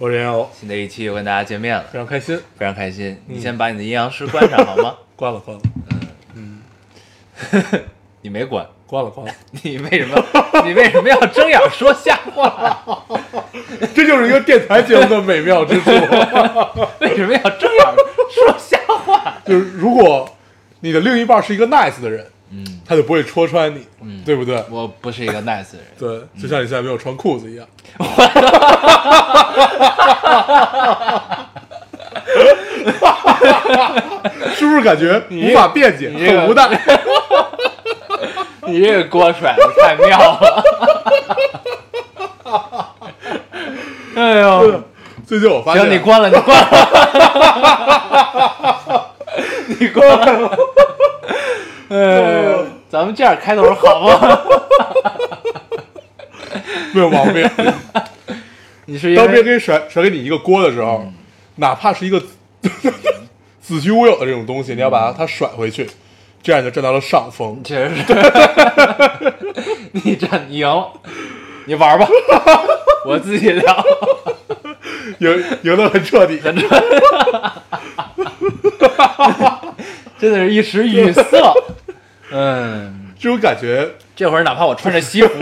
[0.00, 2.40] 我是欧，新的一期又跟大家见面了，非常开心。
[2.56, 3.20] 非常开心。
[3.26, 4.94] 你先把你的阴阳师关上好吗？
[5.16, 5.62] 关了，关了，
[6.36, 6.62] 嗯
[7.50, 7.64] 嗯
[8.22, 9.34] 你没关，关了，关了。
[9.62, 10.24] 你为什么？
[10.64, 13.04] 你为什么要睁眼说瞎话？
[13.92, 15.90] 这就是一个电台节目的美妙之处，
[17.00, 17.84] 为什么要睁眼
[18.30, 19.34] 说瞎话？
[19.44, 20.32] 就是如果
[20.78, 22.30] 你的另一半是一个 nice 的人，嗯，
[22.88, 24.64] 他就不会戳穿你，嗯对不对？
[24.70, 25.86] 我不是一个 nice 的人。
[25.98, 27.66] 对，就像你现在没有穿裤子一样。
[34.54, 36.68] 是不是感觉无法辩解，你这个很无奈？
[38.66, 40.64] 你这个 锅甩的太妙了。
[44.16, 44.82] 哎呦，
[45.26, 46.66] 最近我发现，行，你关了，你关了，
[49.78, 50.58] 你关了。
[51.90, 52.54] 哎，
[52.90, 54.40] 咱们这样开头好吗？
[56.92, 57.48] 没有毛病。
[58.86, 61.06] 你是因当别人为给甩甩给你一个锅的时候，
[61.56, 62.18] 哪怕是一个
[63.60, 65.86] 子虚乌有的这种东西，你要把它它甩回去，
[66.42, 67.60] 这样就占到了上风。
[67.62, 68.04] 确实是，
[69.92, 70.90] 你占你赢了，
[71.66, 72.08] 你玩吧，
[73.04, 73.84] 我自己聊。
[75.18, 76.38] 赢赢得很彻底，
[80.18, 81.22] 真的是一时语塞。
[82.30, 83.88] 嗯，这种感觉。
[84.14, 85.28] 这会儿哪怕我穿着西服，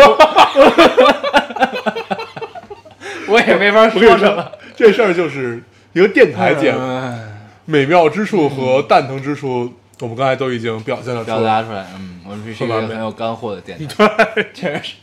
[3.29, 5.63] 我也没法说什么。，这事儿就是
[5.93, 7.33] 一个电台节目，嗯。
[7.65, 11.37] 美妙之处和蛋疼之处，我们刚才都已经表现了出来。
[11.37, 14.09] 表达出来，嗯，我们是一个很有干货的电台，
[14.55, 14.95] 确实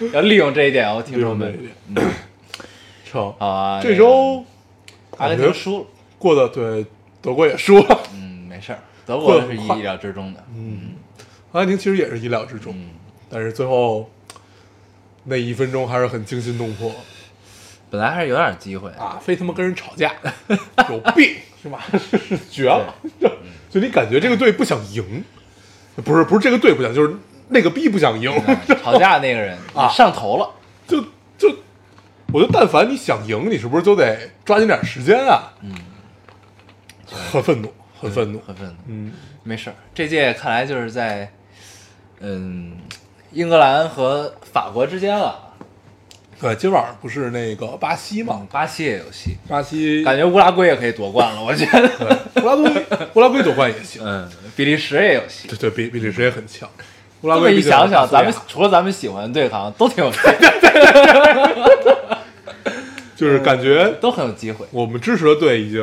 [0.00, 1.58] 是要利用这一点哦，听众们。
[3.12, 4.44] 好啊，这周
[5.18, 5.86] 阿根廷输了，
[6.18, 6.86] 过得对
[7.20, 10.94] 德国也输了，嗯，没事儿，德国是意料之中的，嗯
[11.52, 12.90] 阿根廷其实也是意料之中，嗯，
[13.30, 14.10] 但是最后
[15.24, 16.92] 那一分钟还是很惊心动魄。
[17.90, 20.12] 本来还是有点机会，啊，非他妈跟人吵架，
[20.88, 21.84] 有病是吧？
[21.92, 22.92] 是绝了！
[23.70, 25.22] 就你感觉这个队不想赢，
[26.04, 27.14] 不是不是这个队不想，就是
[27.50, 30.50] 那个逼不想赢，嗯吵架那个人 啊上头了，
[30.88, 31.00] 就
[31.38, 31.54] 就，
[32.32, 35.52] 我觉得但凡你想赢，你是不是就得抓紧点时间啊？
[35.60, 35.72] 嗯，
[37.06, 39.12] 很愤怒，很愤怒，很愤怒，嗯，
[39.42, 41.30] 没事儿，这届看来就是在
[42.20, 42.76] 嗯
[43.32, 45.54] 英格兰和法国之间了，
[46.40, 48.46] 对，今晚上不是那个巴西嘛嗯？
[48.50, 55.48] 巴西也有戏，巴西感觉乌拉圭也可以夺冠了，我觉得，乌拉圭，乌拉圭夺冠也行，嗯，比利时也有戏。
[55.48, 56.68] 对对，比比利时也很强。
[57.22, 60.18] 乌拉圭毕竟一想想，咱们除了咱们喜欢的对抗，都挺有戏，
[63.16, 64.66] 就是感觉都很有机会。
[64.70, 65.80] 我们支持的队已经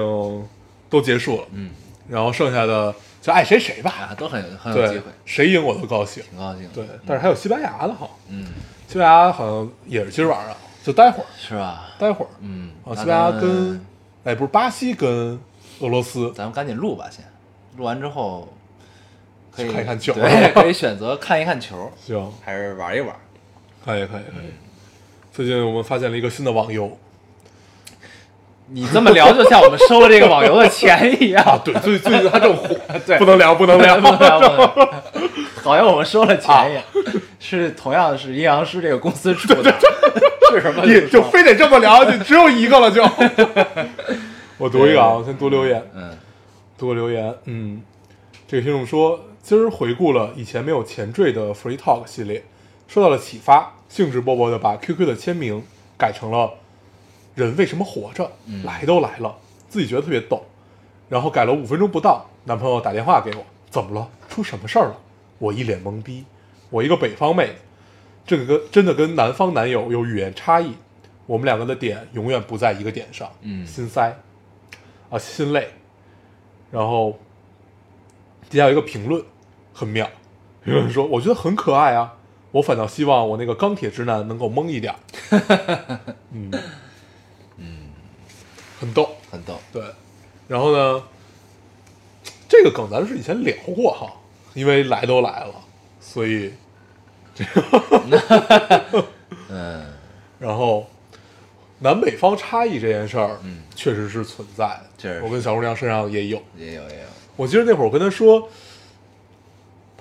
[0.90, 1.72] 都结束了，嗯，
[2.12, 6.22] 然后剩下的就爱谁谁吧，啊，都很有很有机会，，谁赢我都高兴。
[6.30, 6.70] 挺高兴的。
[6.74, 8.48] 对，但是还有西班牙的好，嗯，
[8.86, 11.90] 西班牙好像也是今儿晚上，就待会儿，是吧？
[11.98, 13.86] 待会儿，嗯，啊，西班牙跟，
[14.26, 15.40] 哎，不是巴西跟
[15.80, 17.24] 俄罗斯，咱们赶紧录吧，先。
[17.78, 18.52] 录完之后
[19.50, 20.14] 可以看一看球。
[20.14, 23.16] 对，可以选择看一看球，行，还是玩一玩。
[23.86, 24.52] 可以可以可以。
[25.32, 26.98] 最近我们发现了一个新的网游
[28.74, 31.44] 你这么聊，就像我们收了这个网游的钱一样。
[31.44, 33.18] 啊，对，最最近它正火， 对。
[33.18, 35.04] 不能聊，不能聊，不能聊不能聊。
[35.62, 36.84] 好像我们收了钱一样，
[37.40, 39.74] 是同样是阴阳师这个公司出的，
[40.52, 40.86] 是什么？
[40.86, 43.04] 你就非得这么聊，就只有一个了就。
[44.58, 45.84] 我读一个啊，我先读留言。
[45.94, 46.18] 嗯。
[46.78, 47.80] 读个留言，嗯，
[48.48, 52.44] 这个听众说，今儿回顾了以前没有前缀的 Free Talk 系列，
[52.88, 55.62] 受到了启发，兴致勃勃的把 QQ 的签名
[55.96, 56.50] 改成了
[57.36, 58.32] “人为什么活着”，
[58.64, 59.36] 来都来了，
[59.70, 60.46] 自己觉得特别逗。
[61.10, 64.10] 然后改了五分钟不到，男朋友打电话给我，怎么了？
[64.30, 64.98] 出什么事儿了？
[65.40, 66.24] 我一脸懵逼。
[66.70, 67.54] 我一个北方妹子，
[68.26, 70.74] 这个跟真的跟南方男友有语言差异，
[71.26, 74.18] 我们两个的点永远不在一个点上，嗯心塞
[75.10, 75.68] 啊，心累。
[76.72, 77.20] 然后
[78.50, 79.22] 底下有一个评论，
[79.74, 80.10] 很妙，
[80.64, 82.14] 有人说我觉得很可爱啊，
[82.52, 84.96] 我反倒希望我那个钢铁直男能够懵一点，
[86.32, 86.64] 嗯 嗯，
[88.82, 89.58] 很逗，很逗。
[89.72, 89.84] 对。
[90.48, 91.04] 然后呢，
[92.50, 94.12] 这个梗咱们是以前聊过哈，
[94.56, 95.54] 因为来都来了，
[96.02, 96.52] 所以
[99.48, 99.86] 嗯，
[100.40, 100.88] 然后
[101.80, 104.82] 南北方差异这件事儿，嗯，确实是存在的。
[104.98, 106.42] 确实是我跟小姑娘身上也有。
[106.58, 107.06] 也有也有，
[107.36, 108.50] 我记得那会儿我跟她说，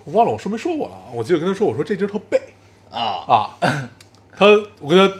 [0.04, 1.12] 我忘了我说没说过了啊。
[1.12, 2.40] 我记得跟她说，我说这地儿特背
[2.90, 2.98] 啊，
[3.28, 3.58] 啊。
[4.36, 4.46] 她
[4.80, 5.14] 我跟她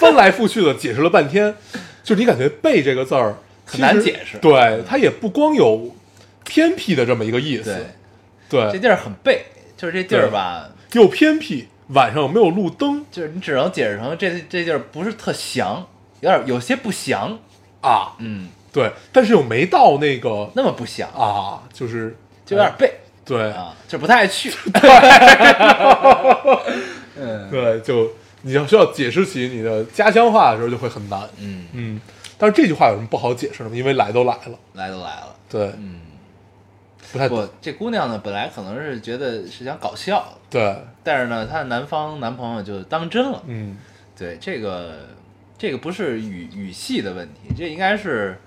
[0.00, 1.54] 翻来覆去的解释了半天，
[2.04, 3.34] 就是你感觉“背”这个字儿
[3.66, 5.92] 很难解释对，它也不光有
[6.44, 7.64] 偏僻的这么一个意思，
[8.48, 9.44] 对，对，这地儿很背，
[9.76, 15.84] 就是这地儿吧，又偏僻，晚上又没有路灯就是你只能解释成这这地儿不是特祥，
[16.20, 17.38] 有点有些不祥，
[17.80, 22.14] 啊，嗯，对，但是又没到那个那么不祥，啊，就是
[22.44, 22.92] 就有点背
[23.24, 24.52] 对啊，就不太爱去
[27.16, 28.10] 嗯对，就
[28.44, 32.00] 你要需要解释起你的家乡话的时候就会很难，嗯，嗯，
[32.38, 33.76] 但是这句话有什么不好解释的吗？
[33.76, 36.00] 因为来都来了，来都来了，对，嗯，
[37.12, 43.76] 不太不，这姑娘呢，本来可能是觉得是想搞笑，对，但是呢，她的男方男朋友就当真了，嗯。
[44.16, 45.08] 对，这个
[45.58, 48.38] 这个不是语语系的问题，这应该是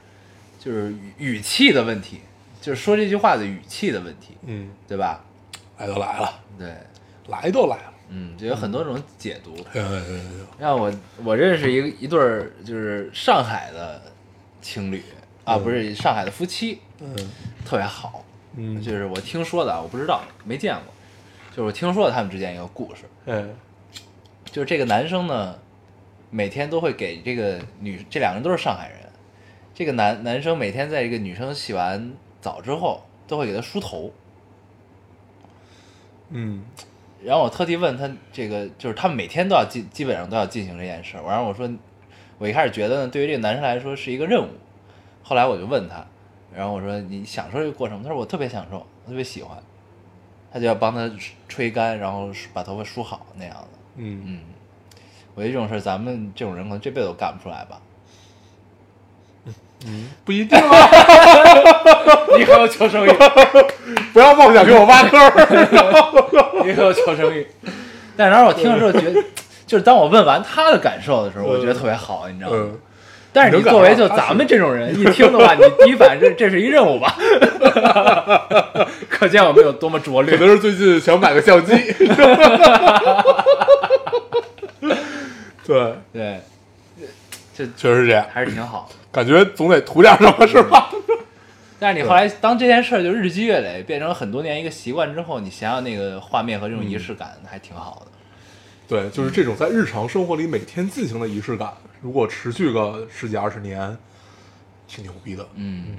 [0.58, 2.22] 就是语语气的问题，
[2.62, 5.26] 就是说这句话的语气的问题，嗯，对吧？
[5.78, 6.74] 来都来了，对，
[7.28, 9.54] 来都来了，嗯，就有很多种解读。
[9.74, 10.92] 对对对对让我
[11.24, 14.02] 我认识一个一对儿就是上海的
[14.62, 15.04] 情侣
[15.44, 17.16] 啊，嗯不是上海的夫妻，嗯
[17.66, 18.24] 特别好。
[18.56, 20.84] 嗯，就是我听说的啊，我不知道，没见过。
[21.52, 23.56] 就是我听说的他们之间一个故事，嗯，
[24.46, 25.58] 就是这个男生呢，
[26.30, 28.98] 每天都会给这个女，这两个人都是上海人。
[29.74, 34.12] 这个男男生每天在这个女生洗完澡之后，都会给她梳头。
[36.30, 36.64] 嗯
[37.24, 41.24] 然后我特地问他，这个就是他们每天都要进基本上都要进行这件事儿。
[41.24, 41.70] 然后我说，
[42.38, 44.50] 我一开始觉得呢，对于这个男生来说是一个任务。
[45.24, 46.06] 后来我就问他，
[46.56, 48.04] 然后我说你享受这个过程吗？
[48.04, 49.58] 他说我特别享受，我特别喜欢。
[50.52, 51.12] 他就要帮他
[51.50, 53.68] 吹干，然后把头发梳好那样的。
[53.96, 54.40] 嗯，嗯，
[55.36, 57.82] 我觉得这种事儿咱们这种人可能这辈子都干不出来吧。
[60.26, 60.90] 不一定啊，
[62.38, 63.12] 你很有求生欲，
[64.14, 65.32] 不要妄想给我挖坑儿，
[66.66, 67.48] 你很有求生欲。
[68.16, 69.24] 但然后我听了之后觉得，
[69.68, 72.58] 就是当我问完他的感受的时候，我觉得特别好，你知道吗？
[72.60, 72.80] 嗯，
[73.32, 77.16] 但是你作为就咱们这种人一听的话，你第一反应这这是一任务吧？
[79.10, 80.38] 可见我们有多么拙劣。
[80.38, 81.74] 可能是最近想买个相机，
[85.66, 86.40] 对，对，
[87.56, 88.96] 这确实是这样，还是挺好的。
[89.18, 90.92] 感觉总得图点什么，是吧？
[91.80, 98.12] 但是你后来当这件事儿就日积月累，变成很多年一个习惯之后，你想想那个画面和这种仪式感，还挺好的。
[98.88, 103.98] 对，就是这种在日常生活里每天进行的仪式感，如果持续个十几二十年，
[104.88, 105.44] 挺牛逼的。
[105.56, 105.98] 嗯，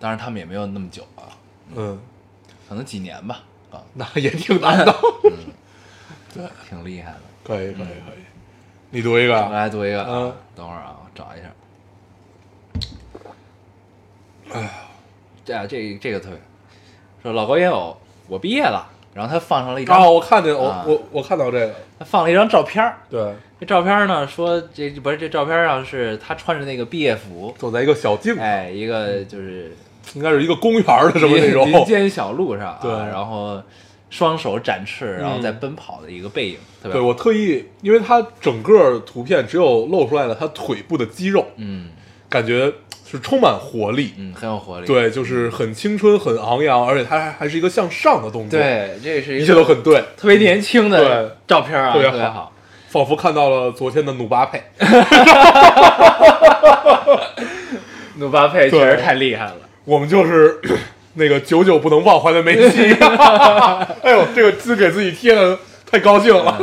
[0.00, 1.30] 当然他们也没有那么久啊，
[1.76, 1.96] 嗯，
[2.68, 4.92] 可能几年吧，啊，那也挺难的。
[6.34, 7.20] 对挺厉害的。
[7.44, 8.24] 可以，可以，可以。
[8.90, 11.46] 你读一个我啊，来读一个，嗯啊，等会儿啊，我找一下。
[14.52, 14.70] 哎呀，
[15.44, 16.38] 这啊这这个特别，
[17.22, 17.96] 说老高也有，
[18.28, 22.98] 我毕业了，然后他放上了一张，哦，我看见，我啊我我看到这个，他放了一张照片儿。
[23.08, 29.76] 对，这照片呢，说这不是这照片上是他穿着那个毕业服，走在一个小径上，哎，一个就是
[30.14, 31.66] 应该是一个公园的什么那种。
[31.66, 32.90] 林种，间小路上啊，对。
[32.90, 33.62] 然后
[34.10, 41.90] 双手展翅，然后嗯在奔跑的一个背影，对我特意，因为他整个图片只有露出来了他腿部的肌肉，嗯。
[42.28, 42.72] 感觉
[43.10, 44.14] 是充满活力。
[44.18, 52.52] 嗯很有活力，对，就是很青春、很昂扬，而且它还还是一个向上的动作，，对，这是一一切都很对，特别年轻的对照片啊，特别好好。
[52.88, 54.60] 仿佛看到了昨天的努巴佩。
[58.16, 60.60] 努巴佩确实太厉害了，我们就是
[61.14, 62.92] 那个久久不能忘怀的梅西。
[64.02, 65.56] 哎呦，这个字给自己贴的
[65.90, 66.60] 太高兴了。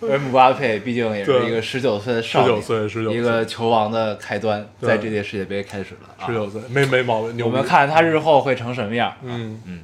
[0.00, 6.26] 而姆巴佩毕竟也是一个十九岁的少年，19岁19岁一个球王的开端，在这届世界杯开始了啊。
[6.26, 9.14] 十九岁，没没毛病，我们，看他日后会成什么样。
[9.22, 9.80] 嗯嗯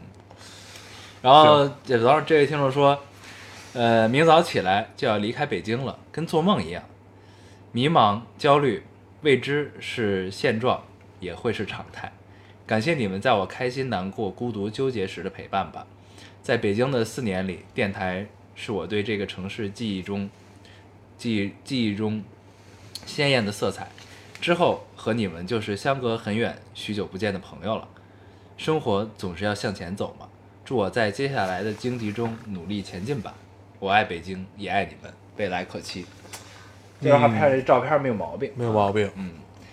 [1.21, 2.99] 然后这然后这位听众说，
[3.75, 6.83] 呃，明早起来就要离开北京了，跟做梦一样，
[7.73, 8.83] 迷茫、焦虑、
[9.23, 10.83] 未知是现状，
[11.21, 12.13] 也会是常态。
[12.67, 15.87] 感谢你们在我开心、难过、孤独、纠结时的陪伴吧。
[16.43, 20.29] 在北京的四年里，电台是我对这个城市记忆中
[21.19, 22.23] 记忆记忆中
[23.07, 23.89] 鲜艳的色彩。
[24.41, 27.89] 之后和你们就是相隔很远、许久不见的朋友了。
[28.57, 30.29] 生活总是要向前走嘛。
[30.65, 33.35] 祝我在接下来的荆棘中努力前进吧。
[33.79, 36.07] 我爱北京，也爱你们，未来可期。
[37.03, 39.33] 这张拍的照片没有毛病，没有毛病，嗯，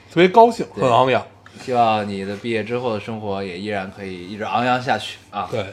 [0.10, 1.26] 特别高兴，很昂扬。
[1.62, 5.66] 希望你的毕业之后的生活也依然可以一直昂扬下去啊。，对，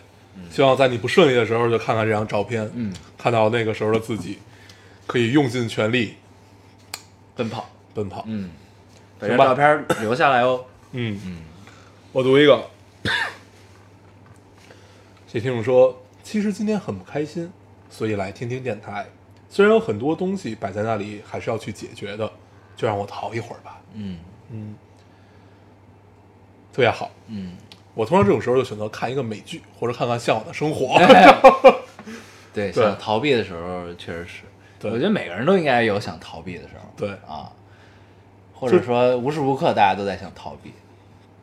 [0.50, 4.38] 希望在你不顺利的时候就看看这张照片，嗯，看到那个时候的自己，
[5.07, 6.14] 可以用尽全力
[7.37, 8.25] 奔跑，奔跑。
[8.26, 8.50] 嗯，
[9.18, 10.64] 把这照片留下来哦。
[10.92, 11.21] 嗯。
[11.25, 11.38] 嗯，
[12.12, 12.68] 我读一个，
[15.30, 17.50] 这听众说，其实今天很不开心，
[17.90, 19.07] 所以来听听电台。
[19.50, 22.30] 虽然有很多东西摆在那里，还是要去解决的，
[22.76, 23.80] 就让我逃一会儿吧。
[23.95, 24.18] 嗯。
[24.50, 24.75] 嗯，
[26.73, 27.11] 特别好。
[27.26, 27.54] 嗯，
[27.99, 30.95] 我通常这种时候就选择看一个美剧，或者看看《向往的生活
[32.55, 34.43] 》对，对想逃避的时候确实是，
[34.78, 36.88] 对我觉得每个人都应该有想逃避的时候。
[36.97, 37.50] 对啊，
[38.55, 40.73] 或者说无时无刻大家都在想逃避。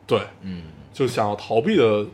[0.06, 0.62] 对，嗯，
[0.94, 2.06] 就想要逃避的，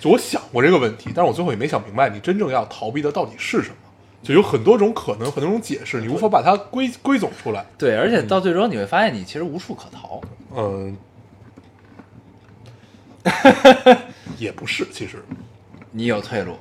[0.00, 3.76] 就我想过这个问题，但是我最后也没想明白，你真正要逃避的到底是什么？
[4.24, 7.64] 就有很多种可能，很多种解释，你无法把它归归总出来。
[7.78, 10.20] 对，而且到最终你会发现，你其实无处可逃。
[10.56, 10.96] 嗯，
[14.38, 15.22] 也不是，其实
[15.90, 16.56] 你有退路，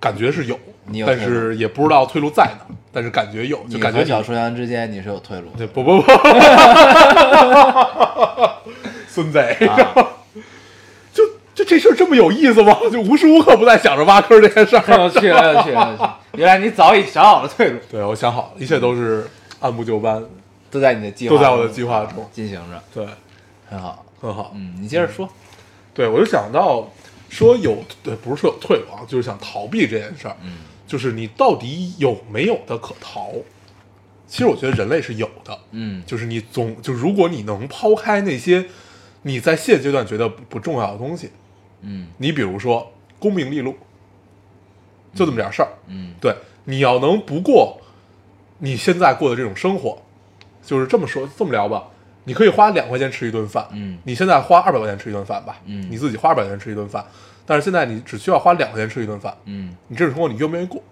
[0.00, 5.58] 感觉是有，你有但退路是也不知道退路在哪，但是感觉有，就你感觉小初阳之间你是有退路的。
[5.58, 6.10] 对不不不，
[9.08, 9.76] 孙子，啊
[11.12, 11.24] 就
[11.54, 12.76] 就这事儿这么有意思吗？
[12.90, 14.80] 就无时无刻不在想着挖坑这件事儿。
[14.80, 16.02] 很有趣，很有趣，很有趣。
[16.34, 19.28] 原来你早已想好了退路，对，我想好了，一切都是
[19.60, 20.24] 按部就班，
[20.70, 23.06] 都在你的计划，都在我的计划中进行着，对，
[23.68, 24.04] 很好。
[24.20, 24.52] 很好。
[24.54, 25.28] 嗯，你接着说。
[25.92, 26.88] 对，我就想到
[27.28, 30.36] 说有，对，不是说有退路啊，就是想逃避这件事儿。
[30.42, 33.32] 嗯，就是你到底有没有的可逃？
[34.26, 38.64] 其实我觉得人类是有的，嗯，就是你总就如果你能抛开那些
[39.22, 41.30] 你在现阶段觉得不不重要的东西，
[41.80, 43.76] 嗯你比如说功名利禄，
[45.12, 45.68] 就这么点事儿。
[45.88, 46.32] 嗯对，
[46.64, 47.80] 你要能不过
[48.58, 50.00] 你现在过的这种生活，
[50.64, 51.88] 就是这么说这么聊吧，
[52.24, 53.98] 你可以花两块钱吃一顿饭，嗯。
[54.04, 55.86] 你现在花二百块钱吃一顿饭吧，嗯。
[55.90, 57.04] 你自己花二百块钱吃一顿饭，
[57.46, 60.82] 但是现在你只需要花两块钱吃一顿饭，嗯，你这种生活你愿不愿意过？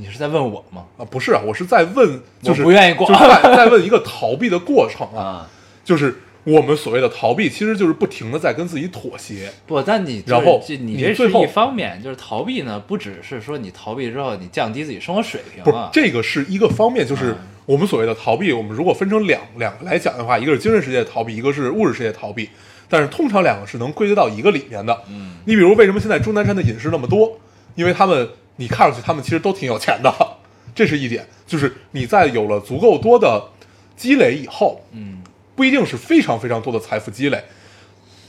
[0.00, 0.84] 你是在问我吗？
[0.96, 1.04] 啊？
[1.04, 3.06] 不是啊，我是在问，就是不愿意过。
[3.06, 5.50] 就是在在问一个逃避的过程啊， 啊，
[5.84, 22.48] 就是我们所谓的逃避，其实就是不停的在跟自己妥协，不，但你就是然后你这是一方面，就是逃避呢，不只是说你逃避之后你降低自己生活水平不这个是一个方面，就是嗯我们所谓的逃避，我们如果分成两两个来讲的话，一个是精神世界的逃避，一个是物质世界的逃避，
[22.88, 25.02] 但是通常两个是能归结到一个里面的。
[25.10, 27.38] 嗯你比如为什么现在钟南山的隐士那么多？
[27.74, 30.10] 因为他们你看上去他们其实都挺有钱的，
[30.74, 31.26] 这是一点。
[31.46, 33.48] 就是你在有了足够多的
[33.94, 35.18] 积累以后，嗯
[35.54, 37.44] 不一定是非常非常多的财富积累，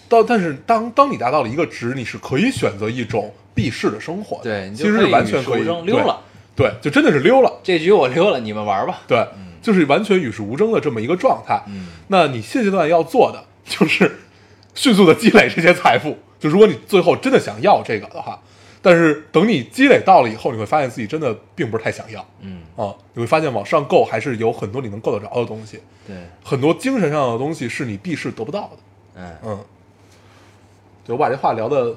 [0.09, 5.63] 到但是当当你达到了一个值，你是可以选择一种避世的生活的，对，你其实是完全可以
[6.59, 7.59] 对，就真的是溜了。
[7.63, 8.99] 这局我溜了，你们玩吧。
[9.07, 9.25] 对，
[9.61, 11.63] 就是完全与世无争的这么一个状态。
[11.67, 14.19] 嗯那你现阶段要做的就是
[14.75, 16.17] 迅速的积累这些财富。
[16.37, 18.41] 就如果你最后真的想要这个的话，
[18.81, 22.93] 但是等你积累到了以后，你会发现自己真的并不是太想要嗯，啊。
[23.13, 29.21] 你会发现往上够还是有很多你能够得着的东西，对，很多精神上的东西是你避世得不到的。
[29.21, 29.59] 嗯嗯，
[31.05, 31.93] 对我把这话聊的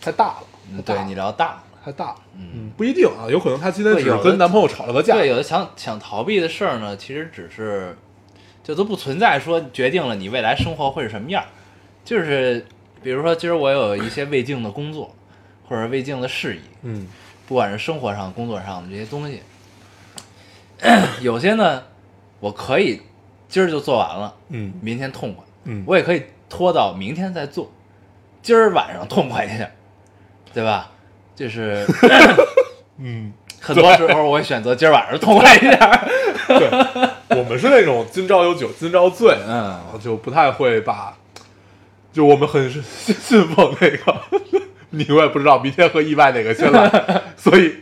[0.00, 1.62] 太大了，对你聊大了。
[1.84, 2.16] 太大了。
[2.38, 5.14] 嗯嗯，不一定啊，有可能她今天只是跟男朋友吵了个架。
[5.14, 7.96] 对，有的想想逃避的事儿呢，其实只是
[8.62, 11.48] 就都不存在说决定了你未来生活会是什么样儿，
[12.04, 12.64] 就是
[13.02, 15.14] 比如说今儿我有一些未尽的工作，
[15.68, 17.08] 或者未尽的事宜，嗯
[17.48, 19.42] 不管是生活上、工作上的这些东西，
[21.20, 21.82] 有些呢
[22.40, 23.02] 我可以
[23.48, 27.70] 今儿就做完了，嗯明天痛快，嗯，我也可以拖到明天再做，
[28.40, 29.68] 今儿晚上痛快一下，
[30.54, 30.90] 对吧？
[31.34, 31.86] 就是
[32.98, 33.32] 嗯。
[33.64, 36.04] 很多时候我会选择今儿晚上痛快一下。
[36.48, 41.16] 对，我们是那种今朝有酒今朝醉，嗯，就不太会把，
[42.12, 42.82] 就我们很信
[43.14, 44.20] 信奉那个，
[44.90, 46.90] 你永远不知道明天和意外哪个先来，
[47.38, 47.72] 所以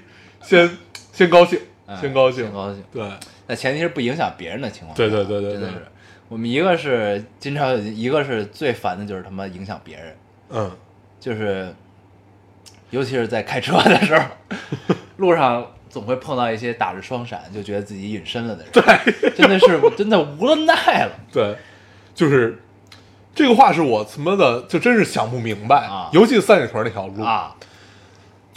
[0.43, 0.71] 先
[1.15, 2.85] 先高兴，嗯先高兴，先高兴。
[2.93, 3.03] 对，
[3.47, 4.97] 那前提是不影响别人的情况下。
[4.97, 5.87] 对对对对对真的是。
[6.29, 10.15] 我们一个是经常有，一个是最烦的就是他妈影响别人，
[10.51, 10.71] 嗯，
[11.19, 11.75] 就是
[12.91, 14.25] 尤其是在开车的时候，
[15.17, 21.13] 路上总会碰到一些打着双闪就觉得自己隐身了的人，对，真的是真的无奈了。
[21.33, 21.57] 对，
[22.15, 22.63] 就是
[23.35, 27.55] 这个话是我他妈的就真是想不明白啊尤其是三里屯那条路，啊，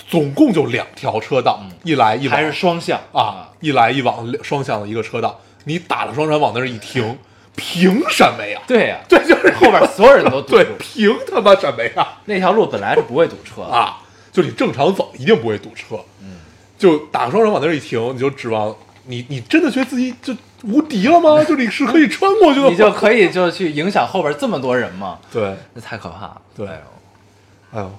[0.08, 7.18] 总共就两条车道，一来一往，还是双向啊，，一来一往双向的一个车道，你打了双闪往那儿一停，
[7.56, 8.62] 凭什么呀？
[8.68, 12.08] 对呀、对，就是后边所有人都堵对，，凭他妈什么呀？
[12.26, 13.98] 那条路本来是不会堵车的，啊，
[14.34, 16.40] 就你正常走一定不会堵车，嗯，
[16.78, 18.76] 就打个双闪往那儿一停，你就指望
[19.06, 21.42] 你，你真的觉得自己就无敌了吗？
[21.46, 22.70] 就你是可以穿过去的？
[22.70, 25.20] 你就可以就去影响后边这么多人吗？
[25.32, 26.42] 对，那太可怕了。
[26.56, 27.92] 对哎呦哎呦，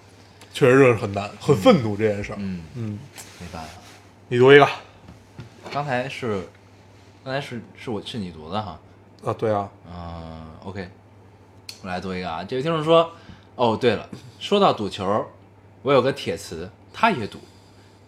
[0.52, 2.36] 确实是很难，很愤怒这件事儿。
[2.40, 2.98] 嗯，嗯，
[3.40, 3.68] 没办法。
[4.28, 4.68] 你读一个，
[5.70, 6.42] 刚才是
[7.22, 8.78] 刚才是是我是你读的哈，
[9.24, 10.88] 啊，对啊，嗯，OK，
[11.82, 12.42] 我来读一个啊。
[12.42, 13.12] 这位听众说，
[13.54, 14.08] 哦，对了，
[14.40, 15.26] 说到赌球，
[15.84, 17.38] 我有个铁磁，他也赌，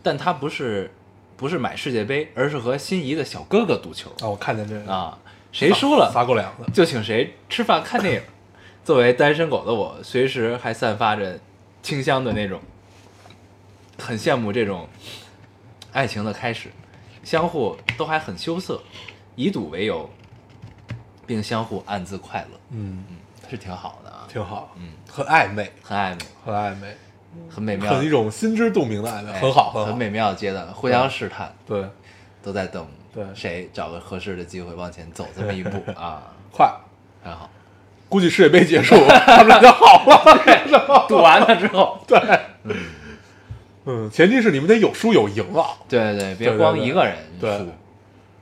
[0.03, 0.91] 但他不是
[1.37, 4.11] 不是买世界杯，而是和心仪的小哥哥赌球。
[4.21, 5.19] 啊，我看见这个，啊。
[5.53, 8.23] 谁输了撒狗粮的，就请谁吃饭看电影。
[8.83, 11.39] 作为单身狗的我，随时还散发着
[11.83, 12.61] 清香的那种，
[13.99, 14.89] 很羡慕这种
[15.93, 16.71] 爱情的开始，
[17.23, 18.83] 相互都还很羞涩，
[19.35, 20.09] 以赌为由，
[21.27, 23.05] 并相互暗自快乐，嗯。
[23.11, 23.17] 嗯，
[23.51, 26.97] 是挺好的啊，挺好，嗯，很暧昧，很暧昧，很暧昧，
[27.49, 31.85] 很美妙，很一种心知肚明的暧昧，哎很好，好，很美妙的阶段，互相试探，对，
[32.43, 33.25] 都在等对。
[33.35, 36.71] 谁找个合适的机会往前走这么一步啊， 快，
[37.23, 37.51] 很好。
[38.09, 38.95] 估计世界杯结束，
[39.27, 42.19] 他们俩就好了， 赌完了之后，对，
[43.85, 47.59] 嗯，前提是你们得有输有赢啊，对对对，别光一个人对。
[47.59, 47.67] 输。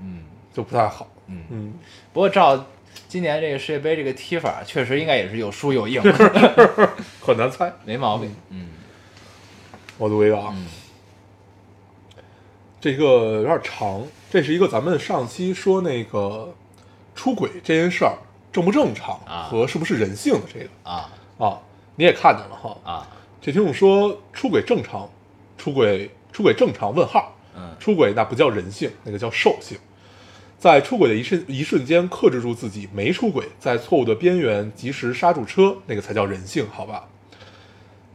[0.00, 0.24] 嗯。
[0.52, 1.74] 就不太好，嗯，嗯，
[2.12, 2.64] 不过照
[3.08, 6.00] 今年这个世界杯这个踢法，确实应该也是有输有赢，
[7.20, 7.72] 很难猜。
[7.84, 8.32] 没毛病。
[8.50, 8.68] 嗯
[9.98, 10.66] 我读一个啊，嗯
[12.80, 13.04] 这个
[13.36, 16.54] 有点长，这是一个咱们上期说那个
[17.14, 18.18] 出轨这件事儿
[18.52, 21.58] 正不正常啊和是不是人性的这个啊啊，
[21.96, 22.76] 你也看见了哈。
[22.84, 23.08] 啊，
[23.40, 25.08] 这听众说出轨正常，
[25.56, 26.94] 出轨出轨正常？
[26.94, 27.30] 问号。
[27.56, 29.78] 嗯出轨那不叫人性，那个叫兽性。
[30.58, 37.06] 在出轨的一瞬一瞬间克制住自己没出轨，在错误的边缘及时刹住车，那个才叫人性，好吧？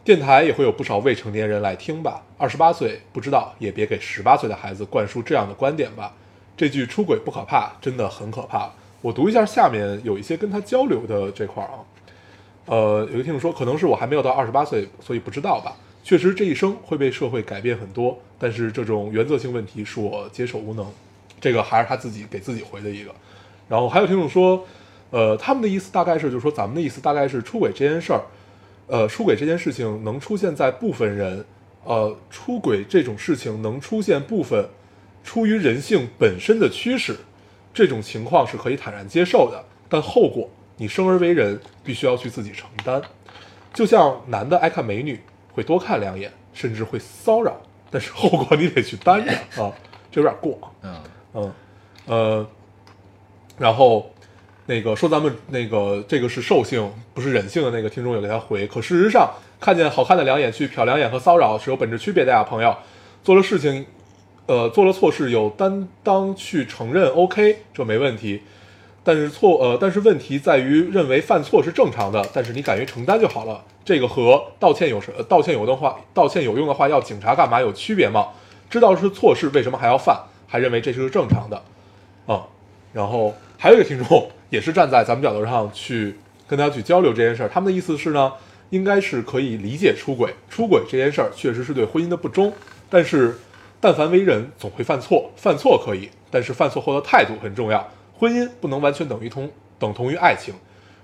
[0.04, 2.24] 电台也会有不少未成年人来听吧？
[2.38, 6.14] 二十八岁不知道，也别给十八岁的孩子灌输这样的观点吧。
[6.58, 8.72] 这句“出轨不可怕”真的很可怕。
[9.02, 11.80] 我读一下下面有一些跟他交流的这块儿啊。
[12.66, 15.76] 呃，有个听众说，可能是我还没有到二十八岁，所以不知道吧。
[16.04, 20.86] 确实，这一生会被社会改变很多，但是这种原则性问题是我接受无能。
[21.40, 23.14] 这个还是他自己给自己回的一个。
[23.68, 24.66] 然后还有听众说，
[25.12, 28.22] 呃，他们的意思大概是，就是说咱们的意思大概是出轨这件事儿，
[28.90, 31.46] 呃，出轨这件事情能出现在部分人，
[31.84, 34.68] 呃，出轨这种事情能出现部分
[35.24, 37.16] 出于人性本身的驱使，
[37.72, 43.00] 这种情况是可以坦然接受的，但后果你生而为人必须要去自己承担。
[43.72, 45.20] 就像男的爱看美女，
[45.54, 49.32] 会多看两眼，甚至会骚扰，但是后果你得去担着
[49.64, 49.72] 啊，
[50.12, 50.58] 这有点过。
[50.82, 50.96] 嗯
[51.36, 51.54] 嗯，
[52.08, 52.48] 呃，
[53.56, 54.12] 然后
[54.70, 59.28] 那个说咱们那个这个是兽性，不是人性的那个听众有给他回，可事实上
[59.60, 62.76] 看见好看的两眼去瞟两眼和骚扰是有本质区别的呀，朋友。
[63.24, 63.84] 做了事情，
[64.46, 68.44] 呃，做了错事有担当去承认，OK，这没问题。
[69.04, 73.64] 但是错，呃，但是问题在于认为犯错是正常的，但是你敢于承担就好了。
[73.84, 78.28] 这个和道歉有什道歉有的话，道歉有用的话，要警察干嘛有区别吗？
[78.70, 80.16] 知道是错事，为什么还要犯？
[80.46, 81.60] 还认为这是正常的，
[82.28, 82.46] 啊、
[82.94, 86.16] 然后还有一个听众也是站在咱们角度上去
[86.48, 88.34] 跟大家去交流这件事儿，他们的意思是呢，
[88.70, 92.54] 应该是可以理解出轨，出轨这件事儿确实是对婚姻的不忠，
[92.90, 93.38] 但是
[93.80, 100.54] 但凡为人总会犯错，犯错可以，但是犯错后的态度很重要，婚姻不能完全等于同等同于爱情，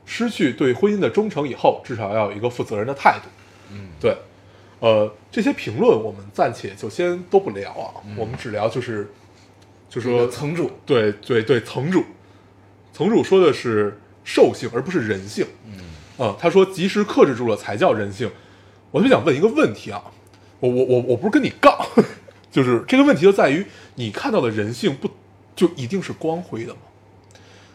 [0.06, 3.30] 失去对婚姻的忠诚以后，至少要有一个负责任的态度。
[3.72, 4.16] 嗯，对，
[4.80, 9.10] 呃，这些评论我们暂且就先都不聊啊，我们只聊就是，
[9.90, 12.04] 就这说个层主，对对对，层主，
[12.96, 15.46] 层主说的是兽性，而不是人性。
[15.66, 18.32] 嗯啊，他说及时克制住了才叫人性。
[18.92, 20.02] 我就想问一个问题啊，
[20.62, 21.78] 我我我我不是跟你杠，
[22.50, 25.10] 就是这个问题就在于你看到的人性不
[25.54, 26.80] 就一定是光辉的吗？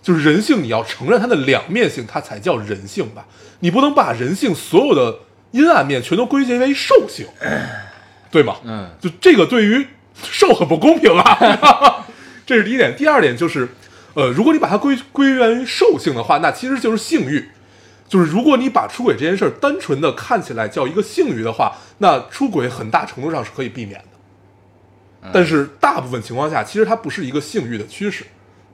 [0.03, 3.27] 就是人性，你要承认它的两面性，它才叫人性吧？
[3.61, 5.19] 你不能把人性所有的
[5.51, 7.27] 阴暗面全都归结为兽性，
[8.33, 8.57] 对吗？
[8.65, 9.87] 嗯就这个对于
[10.23, 12.07] 兽很不公平啊，
[12.47, 12.97] 这是第一点。
[12.97, 13.69] 第二点就是，
[14.15, 17.49] 呃，如果你把它归归源于兽性的话，那其实就是性欲。
[18.09, 25.31] 就是如果你把出轨这件事儿单纯的看起来叫一个性欲的话，那出轨很大程度上是可以避免的。
[25.33, 28.25] 但是大部分情况下，其实它不是一个性欲的驱使，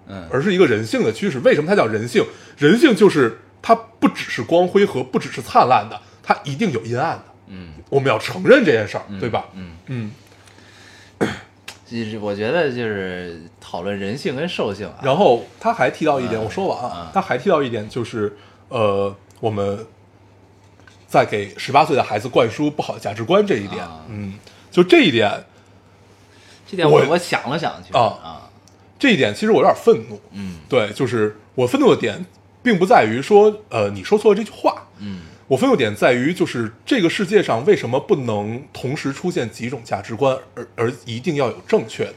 [0.08, 1.38] 嗯而是一个人性的驱使。
[1.40, 2.24] 为什么它叫人性？
[2.56, 7.24] 人性就是它不只是光辉和不只是灿烂的，它一定有阴暗的。
[7.48, 9.44] 嗯我们要承认这件事儿，对吧？
[9.54, 10.10] 嗯，嗯。
[11.86, 18.36] 就是我觉得就是讨论人性跟兽性啊，然后他还提到一点，嗯我说完啊嗯，他还提到一点就是，
[18.68, 19.86] 呃，我们
[21.06, 24.34] 在给十八岁的孩子灌输不好的价值观这一点啊，嗯，
[24.70, 25.44] 就这一点，
[26.66, 28.50] 这点我我我想了想，啊啊，
[28.98, 30.56] 这一点其实我有点愤怒，嗯。
[30.68, 32.26] 对，就是我愤怒的点，
[32.62, 42.14] 并不在于说，呃，你说错了这句话，嗯我愤怒点在于，就是这个世界上为什么不能同时出现几种价值观，而而一定要有正确的？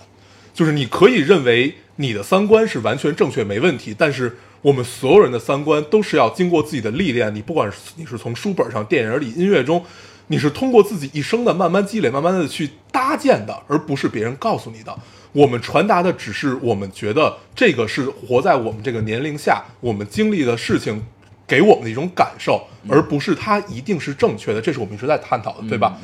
[0.54, 9.86] 就是你可以认为你的三观是完全正确没问题，但是我们所有人的三观都是要经过自己的历练，你不管是你是从书本上、电影里、音乐中，
[10.28, 14.98] 你是通过自己一生的慢慢积累、慢慢的去搭建的，而不是别人告诉你的。
[15.32, 21.04] 我们传达的只是我们觉得这个是活在我们这个年龄下我们经历的事情
[21.50, 24.62] 给我们的一种感受，而不是它一定是正确的。
[24.62, 26.00] 这是我们一直在探讨的，对吧？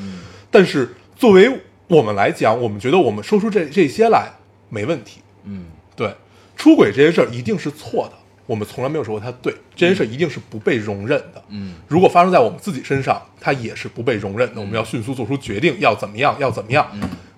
[0.50, 4.30] 但是作为我们来讲，我们觉得我们说出这这些来
[4.70, 5.22] 没问题。
[5.44, 6.12] 嗯对，
[6.56, 8.14] 出轨这件事儿一定是错的，
[8.48, 11.44] 我们从来没有说过它对，这件事儿一定是不被容忍的。
[11.50, 14.60] 嗯如果发生在我们自己身上，它也是不被容忍的。
[14.60, 16.88] 我们要迅速做出决定，要怎么样，要怎么样。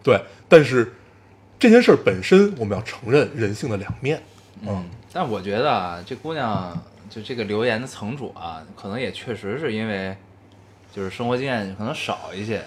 [0.02, 0.94] 对，但是
[1.60, 4.22] 这件事儿本身，我们要承认人性的两面。
[4.66, 6.76] 嗯，但我觉得啊，这姑娘
[7.10, 10.16] 就这个留言的层主啊，可能也确实是因为
[10.92, 12.62] 就是生活经验可能少一些。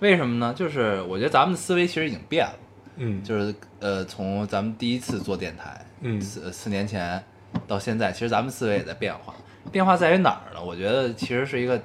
[0.00, 0.54] 为什么呢？
[0.56, 2.54] 就是我觉得咱们的思维其实已经变了，
[2.96, 7.22] 嗯，就是呃，从咱们第一次做电台，嗯四四年前
[7.66, 9.34] 到现在，其实咱们思维也在变化。
[9.70, 10.62] 变化在于哪儿呢？
[10.62, 11.80] 我觉得其实是一个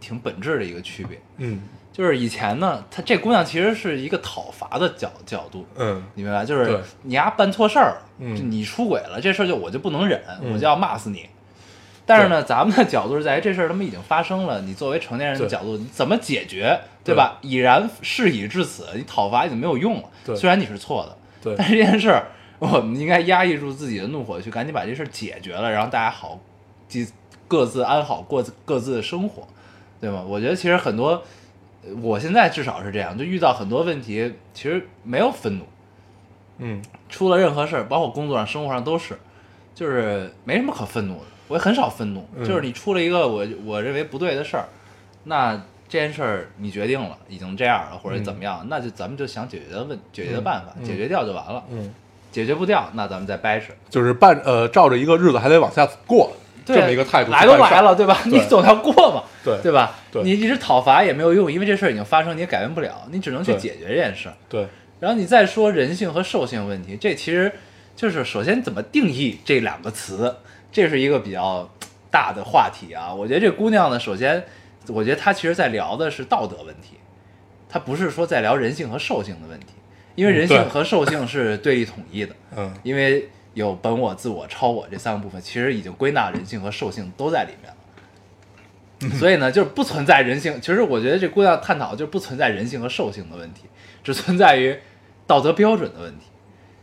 [0.00, 1.20] 挺本质的一个区别。
[1.38, 1.62] 嗯
[1.92, 6.44] 就是以前呢，她这姑娘其实是一个讨伐的角角度，嗯你明白？
[6.44, 11.28] 就是你丫办错事儿了，你出轨了，这事儿就我就不能忍，嗯我就要骂死你。
[12.04, 17.38] 但是呢，咱们的角度是在于这事儿他们已经发生了，你作为成年人的角度，你怎么解决，对吧？
[17.42, 20.08] 已然事已至此，你讨伐已经没有用了。
[20.24, 22.26] 对虽然你是错的，对但是这件事儿，
[22.58, 26.40] 我们应该压抑住自己的怒火，去赶紧把这事儿解决了，然后大家好，
[26.88, 27.00] 各
[27.46, 29.46] 各自安好过各自的生活，
[30.00, 30.24] 对吗？
[30.26, 31.22] 我觉得其实很多，
[31.84, 35.64] 呃我现在至少是这样，就遇到很多问题，其实没有愤怒，
[36.58, 39.16] 嗯出了任何事儿，包括工作上、生活上都是，
[39.74, 41.26] 就是没什么可愤怒的。
[41.52, 44.64] 我也很少愤怒，嗯就是你出了一个我我认为不对的事儿，
[45.24, 45.54] 那
[45.86, 51.62] 这件事儿你决定了，已经这样了，或者怎么样，那就咱们就想解决的问解决的办法，嗯解决掉就完了。
[51.70, 51.92] 嗯，
[52.30, 53.74] 解决不掉，那咱们再掰扯。
[53.90, 56.32] 就是办呃照着一个日子还得往下过，
[56.64, 58.18] 这么一个态度来都来了，对吧？
[58.24, 59.94] 对你总要过嘛，对对吧？
[60.10, 64.34] 对你一直讨伐也没有用，因为这事儿已经发生，你也改变不了，你只能去解决这件事儿。
[64.48, 64.66] 对，
[64.98, 67.52] 然后你再说人性和兽性问题，这其实
[67.94, 70.34] 就是首先怎么定义这两个词，
[70.72, 71.70] 这是一个比较
[72.10, 73.14] 大的话题啊。
[73.14, 74.42] 我觉得这姑娘呢，首先，
[74.88, 76.96] 我觉得她其实在聊的是道德问题，
[77.68, 79.74] 她不是说在聊人性和兽性的问题，
[80.16, 87.76] 因为人性和兽性是对立统一的，嗯因为有本我、自我、超我这三个部分，其实已经归纳人性和兽性都在里面了。
[89.18, 90.60] 所以呢，就是不存在人性。
[90.60, 93.64] 其实我觉得这姑娘探讨就是不存在人性和兽性的问题，
[94.04, 94.78] 只存在于
[95.26, 96.26] 道德标准的问题。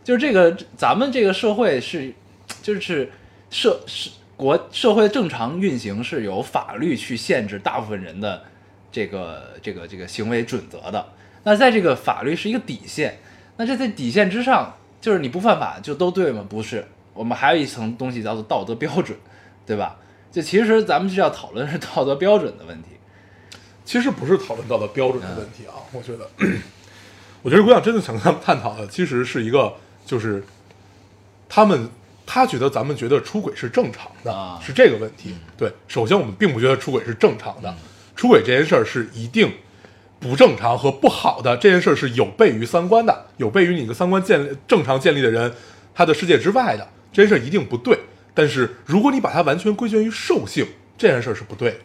[0.03, 2.13] 就是这个咱们这个社会是，
[2.61, 3.09] 就是
[3.49, 8.43] 社是国社会的正常运行是由法律去限制大部分人的
[8.91, 11.05] 这个这个这个行为准则的。
[11.43, 13.19] 那在这个法律是一个底线，
[13.57, 16.45] 那这在底线之上，就是你不犯法就都对吗？
[16.47, 19.17] 不是，我们还有一层东西叫做道德标准，
[19.65, 19.97] 对吧？
[20.31, 22.89] 就其实咱们是要讨论是道德标准的问题。
[23.83, 26.29] 其实不是讨论道德标准的问题啊，我觉得，
[27.41, 29.73] 我觉得姑娘真的想跟他们探讨的，其实是一个，
[30.05, 30.43] 就是
[31.47, 31.89] 他们
[32.31, 35.33] 他觉得咱们觉得出轨是正常的，啊是这个问题。
[35.57, 37.75] 对，首先我们并不觉得出轨是正常的，
[38.15, 39.51] 出轨这件事儿是一定
[40.19, 45.51] 不正常和不好的，这件事儿是有悖于三观的，有悖于你的三观建立正常建立的人
[45.95, 47.97] 他的世界之外的，这件事儿一定不对。
[48.35, 50.67] 但是如果你把它完全归结于兽性，
[50.99, 51.77] 这件事儿是不对的。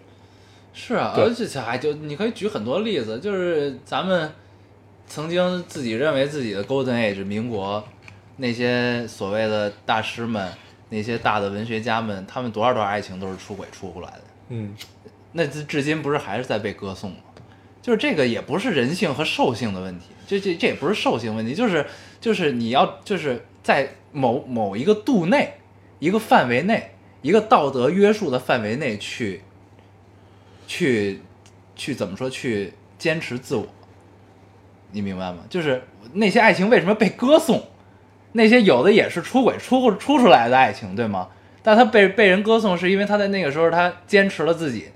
[0.74, 4.30] 是啊，而且还就你可以举很多例子，就是咱们
[5.06, 7.82] 曾经自己认为自己的 Golden Age 民国
[8.36, 10.52] 那些所谓的大师们，
[10.88, 14.74] 那些大的文学家们，他们多少多少爱情都是出轨出出来的，嗯，
[15.32, 17.18] 那至至今不是还是在被歌颂吗？
[17.80, 21.86] 就是这个也不是人性和兽性的问题，这这这也不是兽性问题，就是
[22.20, 25.54] 就是你要就是在某某一个度内，
[25.98, 26.92] 一个范围内，
[27.22, 29.42] 一个道德约束的范围内去
[30.66, 31.20] 去
[31.76, 33.66] 去怎么说去坚持自我，
[34.92, 35.44] 你明白吗？
[35.50, 35.82] 就是
[36.14, 37.62] 那些爱情为什么被歌颂？
[38.36, 41.28] 那些有的也是出轨出出出来的爱情，对吗？
[41.62, 44.88] 但他被被人歌颂，是因为他在那个时候他坚持了自己。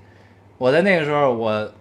[0.57, 1.73] 我在那个时候，我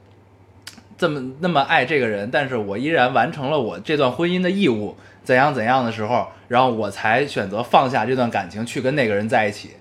[0.97, 9.73] 这么那么爱这个人，但是我依然完成了我这段婚姻的义务，怎样怎样的时候，然后我才选择放下这段感情，去跟那个人在一起。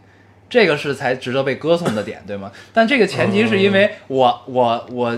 [0.49, 2.51] 这个是才值得被歌颂的点，对吗？
[2.73, 5.17] 但这个前提是因为我我我，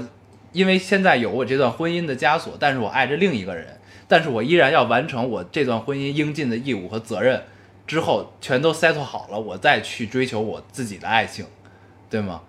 [0.52, 3.66] 因为现在有我这段婚姻的枷锁，但是我爱着另一个人，
[4.10, 7.44] 但是我依然要完成我这段婚姻应尽的义务和责任，
[7.88, 11.46] 之后全都 settle 好了，我再去追求我自己的爱情，
[12.10, 12.42] 对吗？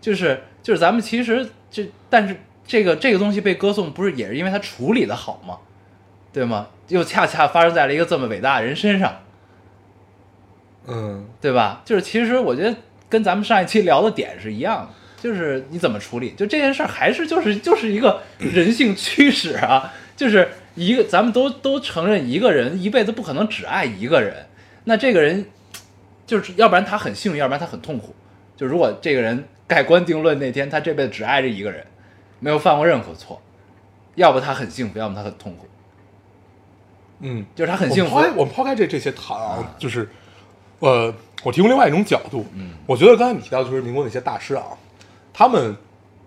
[0.00, 5.58] 就是就是咱们其实这，但是这个这个东西被歌颂，不是也是因为它处理的好吗？
[6.32, 6.68] 对吗？
[6.88, 9.20] 又恰恰发生在了一个这么伟大的人身上，
[10.86, 11.82] 嗯对吧？
[11.84, 12.74] 就是其实我觉得
[13.08, 24.46] 跟咱们上一期聊的点是一样的，就是你怎么处理，就这件事儿还是就是就是一个人性驱使啊，就是一个咱们都都承认一个人一辈子不可能只爱一个人，
[24.84, 25.46] 那这个人
[26.26, 28.14] 就是要不然他很幸运，要不然他很痛苦。
[28.56, 31.84] 就如果这个人盖棺定论那天他这辈子只爱这一个人，
[32.38, 33.40] 没有犯过任何错，
[34.14, 35.66] 要不他很幸福，要么他很痛苦。
[37.20, 40.08] 嗯，就是他很幸福我们抛开我们抛开这这些谈啊，就是，
[40.80, 44.64] 呃，我提供另外一种角度，嗯，我觉得刚才你提到就是民国那些大师啊，
[45.32, 45.76] 他们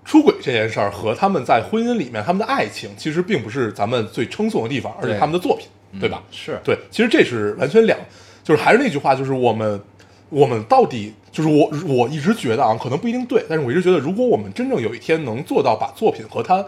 [0.05, 5.67] 出轨这件事儿和他们在婚姻里面他们的爱情，其实并不是咱们最称颂的地方，而是他们的作品，
[5.99, 6.21] 对吧？
[6.31, 7.97] 是对，其实这是完全两，
[8.43, 9.81] 就是还是那句话，就是我们
[10.29, 16.63] 我们到底就是我我一直觉得啊，可能不一定对，但是我一直觉得，如果我们真正有一天能做到把作品和他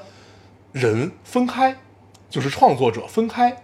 [0.72, 1.76] 人分开，
[2.30, 3.56] 就是创作者分开，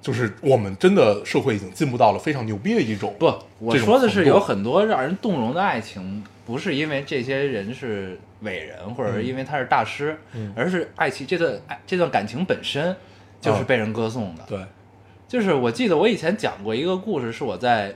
[0.00, 10.52] 就是我们真的社会已经进步到了非常牛逼的一种不，我说的是有很多让人动容的爱情，不是因为这些人是伟人，或者是因为他是大师，嗯。
[10.56, 12.94] 而是爱情这段爱这段感情本身
[13.40, 14.44] 就是嗯被人歌颂的。
[14.48, 14.64] 对。
[15.26, 17.94] 就是我记得我以前讲过一个故事，是我在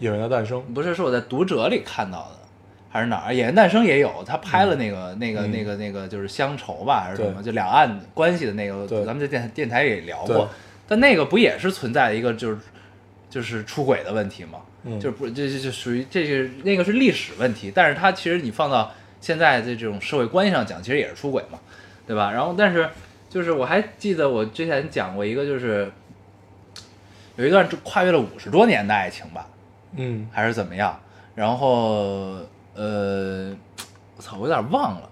[0.00, 2.38] 演员的诞生，不是是我在读者里看到的，
[2.92, 3.34] 还是哪儿？
[3.34, 7.42] 演员诞生也有，他拍了那个、那个、嗯那个、那个，就是乡愁吧，还是什么？
[7.42, 10.46] 就两岸关系的那个，咱们在电电台也聊过。
[10.86, 12.58] 但那个不也是存在一个就是
[13.30, 14.58] 就是出轨的问题吗？
[14.84, 21.58] 嗯就是不这这就属于这是那个是历史问题，但是它其实你放到现在的这种社会关系上讲，其实也是出轨嘛，
[22.06, 22.30] 对吧？
[22.30, 22.90] 然后但是
[23.30, 25.90] 就是我还记得我之前讲过一个，就是
[27.36, 29.46] 有一段跨越了五十多年的爱情吧，
[29.96, 31.00] 嗯还是怎么样？
[31.34, 32.40] 然后
[32.74, 33.54] 呃，
[34.16, 35.08] 我操，我有点忘了，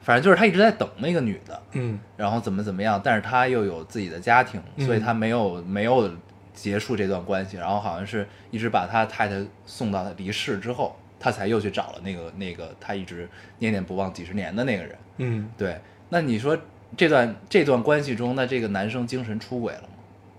[0.00, 6.10] 反正就是他一直在等那个女的，嗯然后怎么怎么样，但是他又有自己的家庭，嗯所以他没有没有
[6.54, 14.96] 结束这段关系，然后好像是一直把他太太送到他离世之后，他才又去找了那个那个他一直念念不忘几十年的那个人。
[15.18, 16.56] 嗯对，那你说
[16.96, 19.88] 这段这段关系中，那这个男生精神出轨了吗？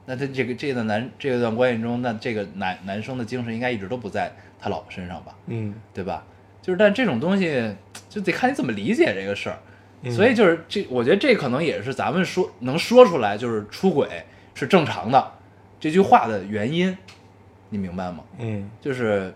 [0.06, 5.34] 那他这个这段男这段关系中，那这个男男生的精神应该一直都不在他老婆身上吧？
[5.48, 6.26] 嗯对吧？
[6.64, 7.76] 就是，但这种东西
[8.10, 9.60] 就得看你怎么理解这个事儿。
[10.06, 14.10] 嗯所以就是这，我觉得这可能也是咱们说能说出来就是出轨
[14.54, 15.32] 是正常的
[15.80, 16.98] 这句话的原因，
[17.70, 18.24] 你明白吗？
[18.40, 19.34] 嗯就是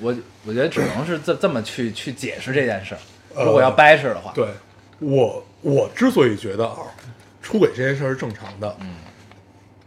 [0.00, 0.14] 我
[0.46, 3.00] 我觉得只能是这这么去去解释这件事儿。
[3.34, 4.48] 呃如果要掰扯的话，对
[5.00, 6.78] 我我之所以觉得啊，
[7.42, 8.94] 出轨这件事儿是正常的，嗯，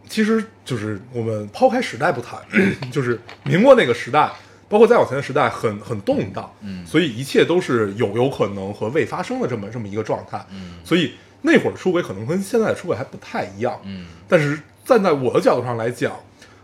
[0.08, 2.40] 其实就是我们抛开时代不谈，
[2.92, 4.30] 就是民国那个时代，
[4.70, 6.86] 包括再往前的时代很很动荡，嗯。
[6.86, 10.76] 所以一切都是有有可能和未发生的这么这么一个状态，嗯。
[10.86, 14.06] 所以那会儿出轨可能跟现在的出轨还不太一样，嗯。
[14.28, 16.14] 但是站在我的角度上来讲，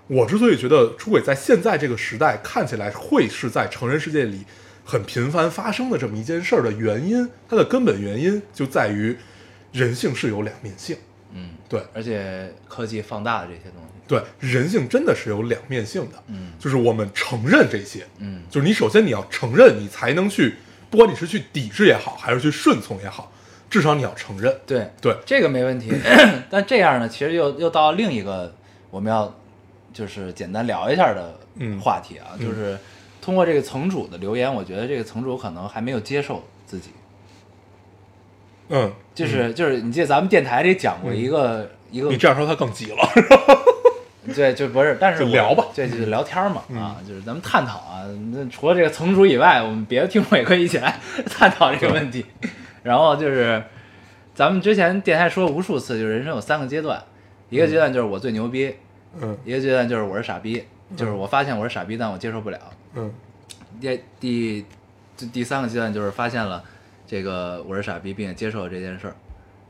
[0.07, 4.45] 我之所以觉得出轨在现在这个时代看起来会是在成人世界里
[4.83, 9.17] 很频繁发生的这么一件事儿的原因，它的根本原因就在于
[9.71, 10.95] 人性是有两面性。
[11.33, 11.81] 嗯，对。
[11.93, 16.23] 而且科技放大了这些东西，对，人性真的是有两面性的。
[16.27, 20.55] 嗯就是我们承认这些，嗯就是你首先你要承认，你才能去，
[20.89, 23.31] 不管你是去抵制也好，还是去顺从也好，
[23.69, 24.55] 至少你要承认。
[24.65, 25.91] 对对，这个没问题。
[26.49, 28.55] 但这样呢，其实又又到另一个
[28.91, 29.35] 我们要
[29.93, 32.77] 就是简单聊一下的嗯话题啊，就是
[33.21, 36.91] 通过这个层主的留言，我觉得这个层主可能还没有接受自己，
[38.69, 42.97] 嗯，就是、就是你记得咱们电台里讲过一个、一个你这样说他更急了。
[44.33, 48.03] 对，就不是，但是聊吧对，就是聊天嘛，啊，就是咱们探讨啊。
[48.31, 52.25] 那除了这个层主以外，我们别的听众也可以一起来 探讨这个问题。
[52.81, 53.63] 然后就是，
[54.33, 57.01] 咱们之前电台说无数次，就是人生有三个阶段，
[57.49, 58.75] 一个阶段就是我最牛逼，
[59.21, 60.63] 嗯一个阶段就是我是傻逼，
[60.95, 62.59] 就是我发现我是傻逼，但我接受不了。
[62.95, 63.11] 嗯
[63.81, 64.65] 第第
[65.17, 66.63] 第第三个阶段就是发现了
[67.07, 69.15] 这个我是傻逼，并且接受了这件事儿，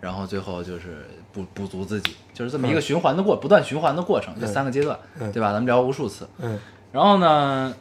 [0.02, 2.82] 然后最后就是补补足自己，就是这么一个嗯。
[2.82, 4.48] 循环的过，不断循环的过程，这嗯。
[4.48, 5.30] 三个阶段，嗯。
[5.34, 5.52] 对吧？
[5.52, 6.26] 咱们聊无数次。
[6.40, 6.58] 嗯。
[6.94, 7.76] 然后呢，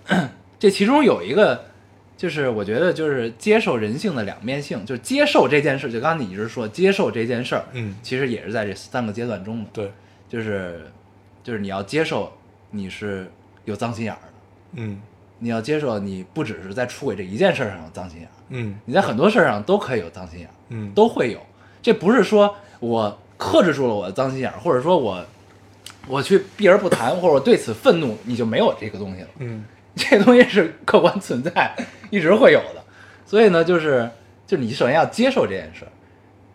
[0.58, 1.64] 这其中有一个，
[2.16, 9.92] 就是我觉得就是接受人性的两面性，就是接受这件事，就刚刚你一直说接受这件事儿，嗯，其实也是在这三个阶段中的，对，
[10.28, 10.90] 就是
[11.44, 12.32] 就是你要接受
[12.70, 13.30] 你是
[13.64, 14.28] 有脏心眼儿的，
[14.72, 15.00] 嗯。
[15.40, 18.76] 你要接受你不只是在出轨这一件事儿上有脏心眼儿，嗯。
[18.84, 21.40] 你在很多事儿上都可以有脏心眼儿，嗯，都会有。
[21.82, 25.24] 这不是说我克制住了我的脏心眼儿，或者说我
[26.06, 29.28] 我去避而不谈，或者我对此愤怒，你就没有这个东西了。
[29.38, 29.64] 嗯
[29.96, 31.72] 这东西是客观存在，
[32.10, 32.82] 一直会有的。
[33.24, 34.10] 所以呢，就是
[34.44, 35.92] 就是你首先要接受这件事儿，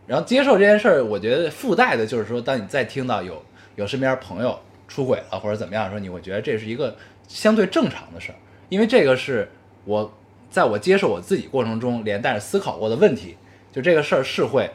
[0.06, 3.42] 然后接受这件事儿，我觉得附带的就是说，当你再听到有
[3.78, 6.98] 有身边朋友出轨了或者怎么样的时候，你会觉得这是一个
[7.30, 8.36] 相对正常的事儿，
[8.68, 9.50] 因为这个是
[9.86, 10.13] 我
[10.50, 13.38] 在我接受我自己过程中连带着思考过的问题，
[13.72, 14.70] 就这个事儿是会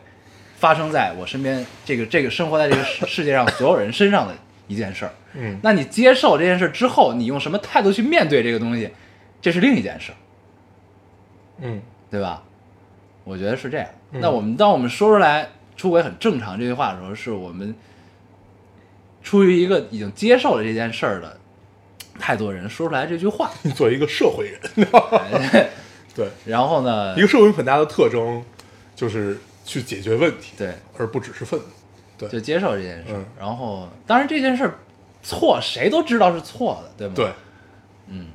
[0.57, 4.35] 发生在我身边这个这个生活在这个世世界上所有人身上的
[4.67, 5.13] 一件事儿。
[5.35, 8.91] 嗯那你接受这件事之后，你用什么态度去面对这个东西，
[9.43, 10.17] 这是另一件事儿。
[11.61, 12.43] 嗯对吧？
[13.25, 13.87] 我觉得是这样。
[14.13, 17.75] 嗯那我们当我们说出来出轨很正常这句话的时候，是我们
[19.23, 21.37] 出于一个已经接受了这件事儿的
[22.19, 23.51] 太多人说出来这句话。
[23.63, 24.61] 你作为一个社会人，
[26.15, 28.45] 对，然后呢一，个社会人很大的特征
[28.95, 31.67] 就是去解决问题，对，而不只是愤怒。
[32.17, 33.07] 对就接受这件事。
[33.09, 34.73] 嗯然后，当然这件事
[35.23, 37.15] 错，谁都知道是错的，对吗？
[37.17, 37.33] 对，，
[38.09, 38.27] 嗯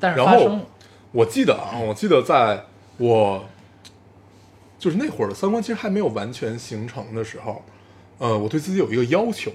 [0.00, 0.66] 但是然后发生了，
[1.12, 2.64] 我记得啊，我记得在
[2.96, 3.44] 我
[4.78, 7.62] 就是那会儿的三观其实还没有完全形成的时候，
[8.18, 9.52] 呃，我对自己有一个要求，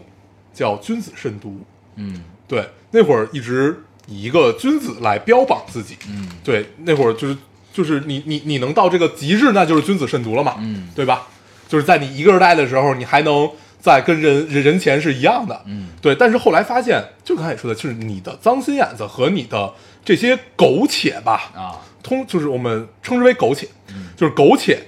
[0.53, 1.59] 叫君子慎独。
[1.95, 5.97] 嗯对，那会儿一直以一个君子来标榜自己。
[6.07, 7.37] 嗯对，那会儿就是
[7.73, 11.27] 就是你你你能到这个极致，那就是君子慎独了嘛，嗯对吧？
[11.67, 16.13] 就是在你一个人待的时候，你还能在跟人人人前是一样的，嗯对。
[16.13, 19.73] 但是后来发现，就刚才也说的，就是你的脏心眼子和你的
[20.05, 24.83] 这些苟且吧，啊，通就是我们称之为苟且，嗯就是苟且，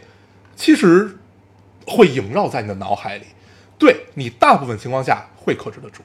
[0.56, 1.18] 其实
[1.88, 3.26] 会萦绕在你的脑海里，
[3.80, 6.04] 对你大部分情况下会克制得住。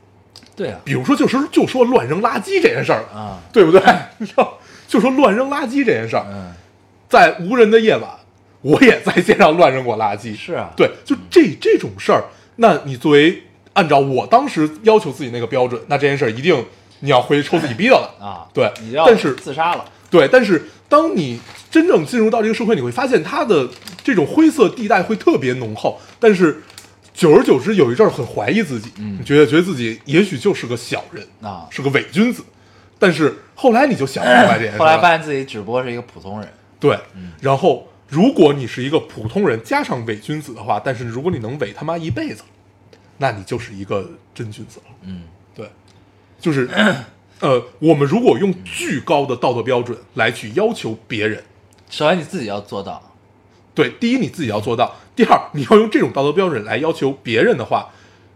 [0.56, 3.80] 对啊，比如说，就是就说乱扔垃圾这件事儿啊，对不对？
[4.18, 6.52] 你知道，就说乱扔垃圾这件事儿，嗯，
[7.10, 8.08] 在无人的夜晚，
[8.62, 10.34] 我也在街上乱扔过垃圾。
[10.34, 12.24] 是啊，对，就这这种事儿，
[12.56, 13.42] 那你作为
[13.74, 16.64] 按照我当时要求自己那个标准，那这件事儿一定
[17.00, 18.14] 你要回去抽自己逼的了。
[18.18, 23.68] 啊，对你要但是自杀了，对，但是当你真正进入到这个社会，你会发现它的
[24.02, 26.62] 这种灰色地带会特别浓厚，但是
[27.12, 29.18] 久而久之，有一阵儿很怀疑自己，嗯。
[29.24, 31.66] 觉得觉得自己也许就是个小人啊。
[31.70, 32.42] 是个伪君子，
[32.98, 36.48] 但是后来你就想明白这件事了， 后来发现自己只不过是一个普通人，
[36.80, 36.98] 对，
[37.40, 42.42] 然后如果你是一个普通人加上伪君子的话，但是如果你能伪他妈一辈子，
[43.18, 44.86] 那你就是一个真君子了。
[45.02, 45.70] 嗯对，
[46.40, 46.68] 就是，
[47.40, 51.44] 呃，我们如果用巨高的道德标准来去要求别人，
[51.90, 53.12] 首先你自己要做到，
[53.74, 57.90] 对，第一你自己要做到，第二你要用这种道德标准来要求别人的话，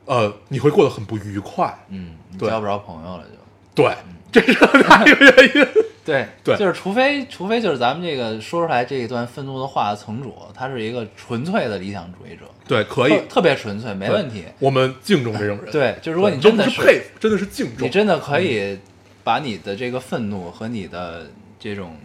[0.04, 1.86] 呃，你会过得很不愉快。
[1.88, 3.82] 嗯，你对交不着朋友了就。
[3.82, 3.96] 对，
[4.30, 5.84] 这是很大一个原因。
[6.04, 14.44] 对对就是除非除非就是咱们这个说出来这一段愤怒的话的层主，他是一个纯粹的理想主义者，对，可以特，特别纯粹，没问题。
[14.58, 15.72] 我们敬重这种人。
[15.72, 17.86] 对，就如果你真的是佩服，真的是敬重。
[17.86, 18.78] 你真的可以
[19.22, 21.26] 把你的这个愤怒和你的
[21.58, 21.96] 这种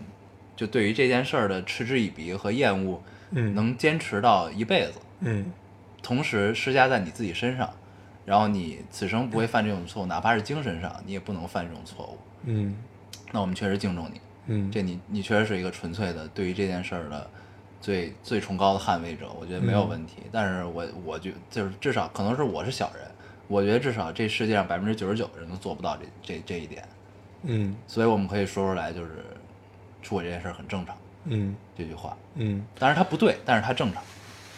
[0.56, 5.52] 就对于这件事儿的嗤之以鼻和厌恶，嗯能坚持到一辈子，嗯
[6.02, 7.70] 同时施加在你自己身上，
[8.26, 12.18] 然后你此生不会犯这种错误，哪怕是精神上，你也不能犯这种错误。
[12.46, 12.74] 嗯
[13.32, 17.30] 那我们确实敬重你，嗯，这你你确实是一个纯粹的对于这件事儿的
[17.82, 20.18] 最最崇高的捍卫者，我觉得没有问题。
[20.32, 23.06] 但是我我觉就是至少可能是我是小人，
[23.48, 26.84] 我觉得至少这世界上百分之九十九的人都做不到这这这一点，
[27.44, 29.10] 嗯所以我们可以说出来，就是
[30.02, 32.18] 出轨这件事儿很正常嗯这句话。
[32.36, 34.02] 嗯，当然它不对，但是它正常。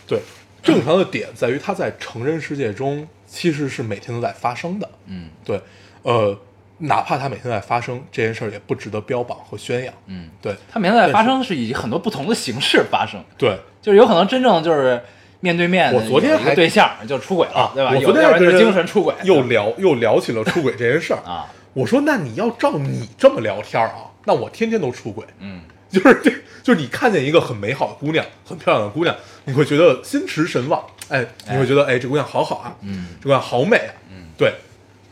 [0.08, 0.22] 对，
[0.62, 4.90] 正常的点在于它在成人世界中其实是每天都在发生的。
[5.06, 5.62] 嗯对，
[6.04, 6.38] 呃，
[6.82, 9.94] 哪怕它每天在发生，这件事儿也不值得标榜和宣扬。
[10.08, 10.56] 嗯，对。
[10.72, 15.02] 它每天在发生是以很多不同的形式发生，对，就是有可能真正就是
[15.40, 17.94] 面对面的我昨天还对象就出轨了，啊，对吧？
[17.96, 21.20] 我昨天还跟人精神出轨，又聊又聊起了出轨这件事儿。
[21.26, 25.26] 啊，我说，那你要照你这么聊天儿啊，那我天天都出轨。
[25.40, 25.62] 嗯。
[25.90, 26.32] 就是这，
[26.64, 29.14] 就是你看见一个很美好的姑娘，很漂亮的姑娘，
[29.44, 33.08] 你会觉得心驰神往，哎，你会觉得哎，这姑娘好好啊，嗯。
[33.20, 34.28] 这姑娘好美啊，嗯。
[34.38, 34.54] 对。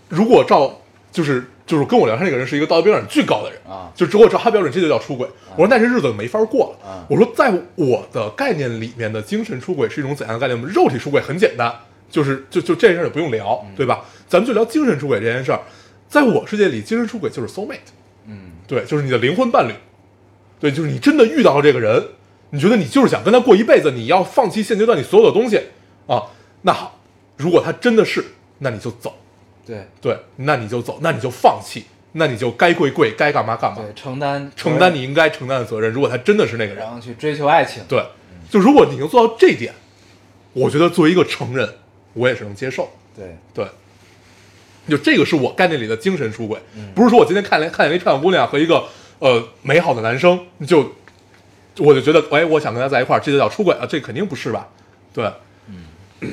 [0.08, 0.80] 如果照
[1.12, 5.30] 就是就是跟我聊天那个人是一个道德标准巨高的人啊就如果照他标准，这就叫出轨。
[5.56, 6.90] 我说那这日子没法过了。
[6.90, 10.60] 啊我说在我的概念里面的精神出轨是一种怎样的概念？
[10.60, 11.72] 我们肉体出轨很简单，
[12.10, 14.04] 就是就就这件事儿也不用聊，嗯对吧？
[14.28, 15.60] 咱们就聊精神出轨这件事儿。
[16.08, 17.78] 在我世界里，精神出轨就是 soul mate。
[18.26, 19.74] 嗯对，就是你的灵魂伴侣，
[20.60, 22.04] 对，就是你真的遇到了这个人，
[22.50, 25.60] 你觉得你就是想跟他过一辈子，你要放弃现阶段你所有的东西
[26.08, 26.24] 啊，
[26.63, 27.00] 那好，
[27.38, 28.26] 如果他真的是，
[28.58, 29.15] 那你就走，
[29.70, 35.92] 对对，那你就走，那你就放弃，那你就该跪跪，该干嘛干嘛，对，承担承担你应该承担的责任。
[35.92, 38.04] 如果他真的是那个人然，后去追求爱情，对，
[38.50, 39.74] 就如果你能做到这点，
[40.54, 41.76] 我觉得作为一个成人，
[42.13, 43.67] 我也是能接受，对对。
[44.88, 46.60] 就这个是我概念里的精神出轨，
[46.96, 48.86] 不是说我今天看见看见一漂亮姑娘和一个
[49.20, 50.96] 呃美好的男生，就
[51.78, 53.86] 我就觉得，哎，我想跟他在一块儿，这就叫出轨啊？
[53.88, 54.67] 这肯定不是吧？
[55.13, 55.32] 对，
[55.67, 56.32] 嗯，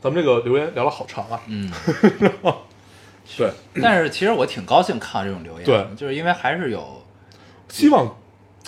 [0.00, 1.70] 咱们这个留言聊了好长啊，嗯，
[3.36, 3.50] 对，
[3.82, 5.86] 但是其实我挺高兴看到这种留言，对。
[5.96, 7.02] 就是因为还是有
[7.68, 8.16] 希望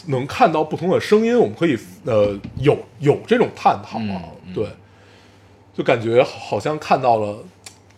[0.06, 4.54] 能看到不同的声音，我们可以呃有有这种探讨啊，嗯嗯。
[4.54, 4.66] 对，
[5.74, 7.38] 就感觉好像看到了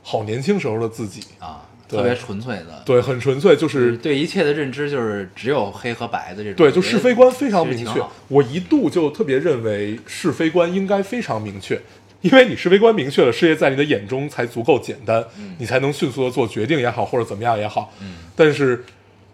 [0.02, 8.02] 好年轻时候的自己，啊特别纯粹的，对，很纯粹，就就是是对一切的认知就是只有黑和白的这种，对，就是非观非常明确。
[8.28, 11.78] 我一度就特别认为是非观应该非常明确，
[12.22, 15.24] 因为你是非观明确了，事业在你的眼中才足够简单，
[15.58, 17.92] 你才能迅速的做决定也好，或者怎么样也好。
[18.00, 18.84] 嗯但是，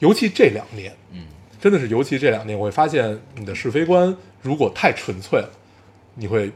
[0.00, 1.24] 尤其这两年，嗯
[1.60, 5.50] 真的是尤其这两年，我会发现你的是非观如果太纯粹了，
[6.14, 6.50] 你会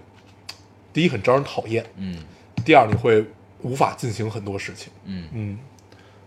[0.92, 2.18] 第一很招人讨厌，嗯
[2.64, 3.24] 第二你会
[3.60, 5.58] 无法进行很多事情，嗯，嗯，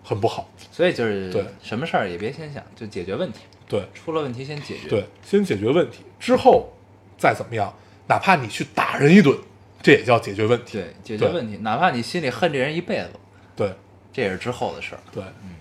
[0.04, 0.50] 很不好。
[0.72, 6.70] 所以就是对什么事儿也别先想，就解决问题，对出了问题先解决，对，先解决问题，之后
[7.18, 7.74] 再怎么样，
[8.08, 9.38] 哪怕你去打人一顿，
[9.86, 10.80] 这也叫解决问题。
[10.80, 13.12] 对，解决问题，哪怕你心里恨这人一辈子，
[13.56, 13.72] 对
[14.12, 15.02] 这也是之后的事儿。
[15.12, 15.56] 对，嗯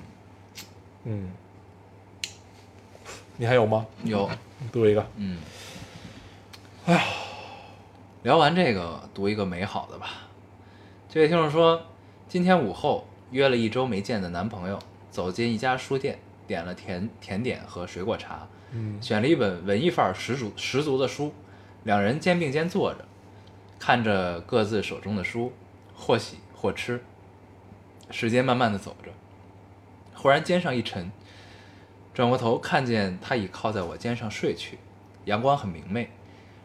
[1.04, 1.32] 嗯
[3.36, 3.86] 你还有吗？
[4.02, 5.06] 有，你读一个。
[5.18, 5.36] 嗯，
[6.86, 7.02] 哎呀，
[8.22, 10.08] 聊完这个，读一个美好的吧。
[11.06, 11.82] 这位听众说，
[12.26, 14.78] 今天午后约了一周没见的男朋友，
[15.10, 21.34] 走进一家书店，点了甜甜点和水果茶，嗯选了一本文艺范儿十足十足的书，
[21.82, 23.04] 两人肩并肩坐着，
[23.86, 25.52] 看着各自手中的书，
[25.94, 27.04] 或喜或吃。
[28.10, 29.10] 时间慢慢的走着，
[30.14, 31.12] 忽然肩上一沉，
[32.14, 34.78] 转过头看见他已靠在我肩上睡去，
[35.26, 36.08] 阳光很明媚，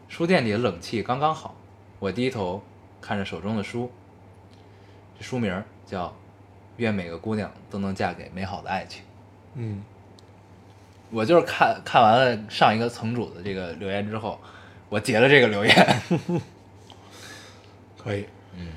[0.08, 1.54] 书店里的冷气刚刚好。
[1.98, 2.62] 我低头
[3.02, 3.92] 看着手中的书，
[5.18, 6.06] 这书名叫
[6.78, 9.02] 《愿每个姑娘都能嫁给美好的爱情》。
[9.56, 9.84] 嗯
[11.10, 14.40] 我就是看看完了上一个层主的这个留言之后，
[14.88, 16.02] 我截了这个留言。
[18.02, 18.26] 可以。
[18.56, 18.72] 嗯。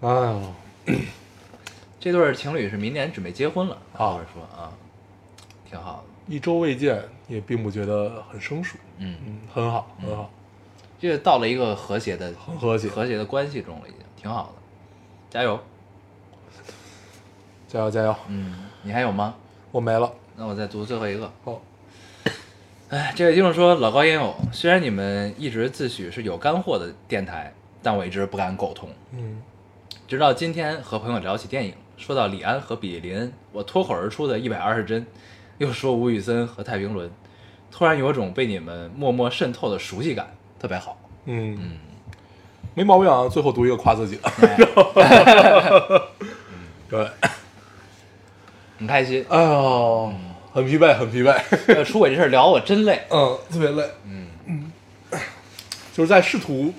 [0.00, 0.54] 哎呦，
[2.00, 4.72] 这对儿情侣是明年准备结婚了，啊或者说啊，
[5.68, 6.34] 挺好的。
[6.34, 8.76] 一周未见，也并不觉得很生疏。
[8.98, 10.30] 嗯，嗯，很好，很好。
[10.98, 14.52] 这个到了一个和谐的、很和谐和谐的关系中了，已经挺好的。
[15.30, 15.58] 加油！
[17.66, 18.14] 加油加油！
[18.28, 19.34] 嗯，你还有吗？
[19.70, 20.12] 我没了。
[20.36, 21.30] 那我再读最后一个。
[21.44, 21.60] 好，
[22.90, 28.88] 哎，这位听众说，老高烟友，虽然你们一直自诩是有干货的电台，但我一直不敢苟同。
[29.12, 29.42] 嗯
[30.06, 35.06] 直到今天和朋友聊起电影，说到李安和比利林恩，我脱口而出的一百二十帧，
[35.58, 37.10] 又说吴宇森和太平轮，
[37.70, 40.98] 突然有种被你们默默渗透的熟悉感，特别好。
[41.26, 41.72] 嗯嗯，
[42.72, 43.28] 没毛病啊。
[43.28, 44.32] 最后读一个夸自己的。
[46.88, 47.06] 对，
[48.78, 49.26] 很开心。
[49.28, 50.10] 哎呦，
[50.58, 51.40] 很疲惫，很疲惫。
[51.72, 53.00] 呃，出轨这事儿聊我真累。
[53.10, 53.84] 嗯，特别累。
[54.04, 54.72] 嗯嗯，
[55.92, 56.74] 就是在试图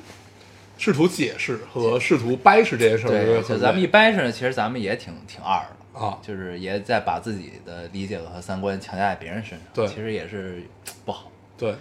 [0.77, 10.61] 试图解释和试图掰扯这件事儿，对，就咱们一掰扯呢，其实咱们也挺挺二的啊就是也在把自己的理解和三观强加在别人身上，对其实也是
[11.05, 11.73] 不好，对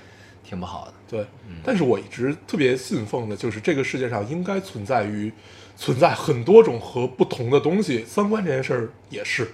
[0.45, 0.95] 挺不好的。
[1.11, 1.27] 对，
[1.65, 5.33] 但是我一直特别信奉的就是这个世界上应该存在于
[5.77, 9.49] 存在很多种和不同的东西，三观这件事儿也是，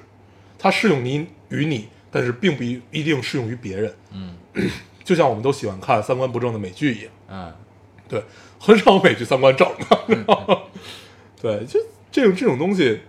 [0.58, 3.92] 它适用你于你，但是并不一定适用于别人。
[4.12, 4.36] 嗯
[5.02, 7.52] 就像我们都喜欢看三观不正的美剧一样，嗯，
[8.08, 8.22] 对，
[8.58, 10.62] 很少有美剧三观正的。
[11.42, 13.00] 对，就这种这种东西，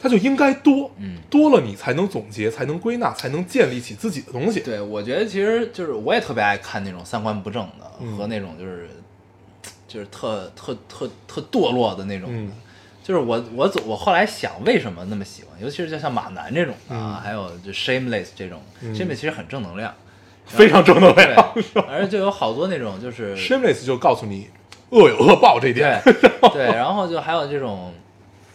[0.00, 4.60] 它就应该多，嗯多了你才能总结，才能归纳，才能建立起自己的东西。
[4.60, 8.88] 对，我觉得其实就是我也特别爱看那种三观不正的、嗯和那种就是
[9.86, 12.36] 就是特特特特堕落的那种的。
[12.36, 12.52] 嗯
[13.06, 19.94] 就是我我总我后来想为什么那么喜欢，尤其是就像马南这种啊，还有就 Shameless 这种、嗯 s h a m e l e s s 其实很正能量，
[20.44, 21.54] 非常正能量。
[21.54, 23.36] 对，而且就有好多那种就是。
[23.36, 24.50] Shameless 就告诉你，
[24.90, 26.02] 恶有恶报这一点。
[26.04, 26.12] 对
[26.52, 27.94] 对，然后就还有这种，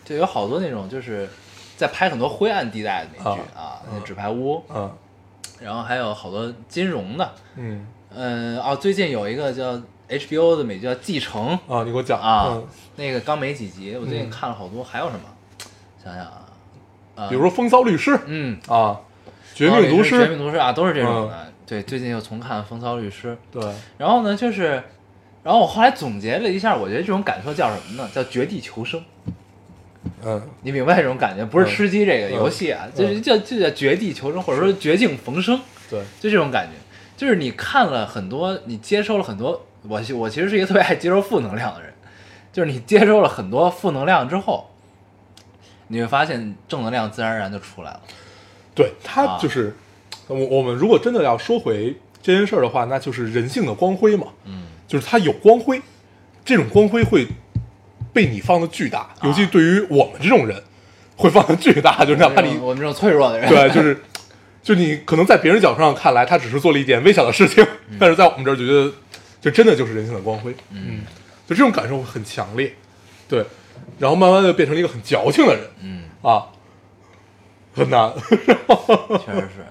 [0.04, 1.30] 就有好多那种就是
[1.78, 4.92] 在拍很多灰暗地带的美剧啊，那纸牌屋，嗯
[5.62, 9.82] 然后还有好多金融的，嗯嗯哦，最近有一个叫
[10.12, 12.62] HBO 的美剧叫《继承》啊，你给我讲啊，
[12.98, 15.22] 那个刚没几集，我最近嗯看了好多，还有什么？
[16.04, 16.26] 想想
[17.16, 19.00] 啊，比如说《风骚律师》嗯，啊，
[19.56, 21.48] 《绝命毒师绝命》毒师啊，都是这种嗯的。
[21.66, 23.64] 对，最近又重看《风骚律师》，对，
[23.98, 24.84] 然后呢，就是，
[25.44, 28.10] 然后我后来总结了一下，我觉得这种感受叫什么呢？
[28.14, 29.02] 叫绝地求生。
[30.24, 31.46] 嗯你明白这种感觉？
[31.46, 35.60] 不是嗯吃鸡这个游戏啊，就是叫就叫绝地求生，或者说绝境逢生，
[35.90, 36.74] 对，就这种感觉。
[37.16, 41.92] 就是你看了很多，你接收了很多，我我其实是一个特别爱接受负能量的人，
[42.52, 44.70] 就是你接受了很多负能量之后，
[45.88, 48.02] 你会发现正能量自然而然就出来了。
[48.74, 49.76] 对，它啊就是
[50.28, 55.82] 我我们如果真的要说回这件事儿的话，那就是人性的光辉嘛，嗯，就是它有光辉，
[56.46, 57.28] 这种光辉会
[58.14, 60.62] 被你放的巨大，尤其对于我们这种人，
[61.18, 64.02] 会放的巨大，就是哪怕你我们这种脆弱的人，对，就是
[64.62, 67.66] 就你可能在别人角度上看来，他只是做了一点微小的事情，
[68.00, 68.92] 但是在我们这儿就觉得，
[69.42, 70.56] 这真的就是人性的光辉。
[70.70, 71.02] 嗯，
[71.48, 72.74] 就这种感受很强烈。
[73.28, 73.44] 对，
[74.00, 76.48] 然后慢慢的变成了一个很矫情的人嗯，啊，
[77.74, 78.14] 很难。
[79.26, 79.66] 确实是。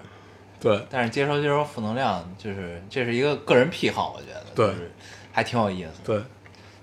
[0.60, 4.90] 对，但是接收接收负能量，就是这是一个个人癖好，我觉得，对就是
[5.32, 5.90] 还挺有意思。
[6.04, 6.18] 对，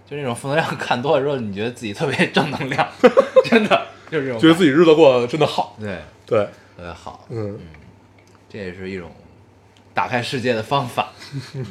[0.09, 2.87] 就那种负能量 看多了之后，你觉得自己特别正能量，
[3.45, 5.75] 真的就是这种，觉得自己日子过得真的好。
[5.79, 6.39] 对对，
[6.75, 7.59] 特别好，嗯，
[8.49, 9.11] 这也是一种
[9.93, 11.11] 打开世界的方法。
[11.53, 11.65] 嗯，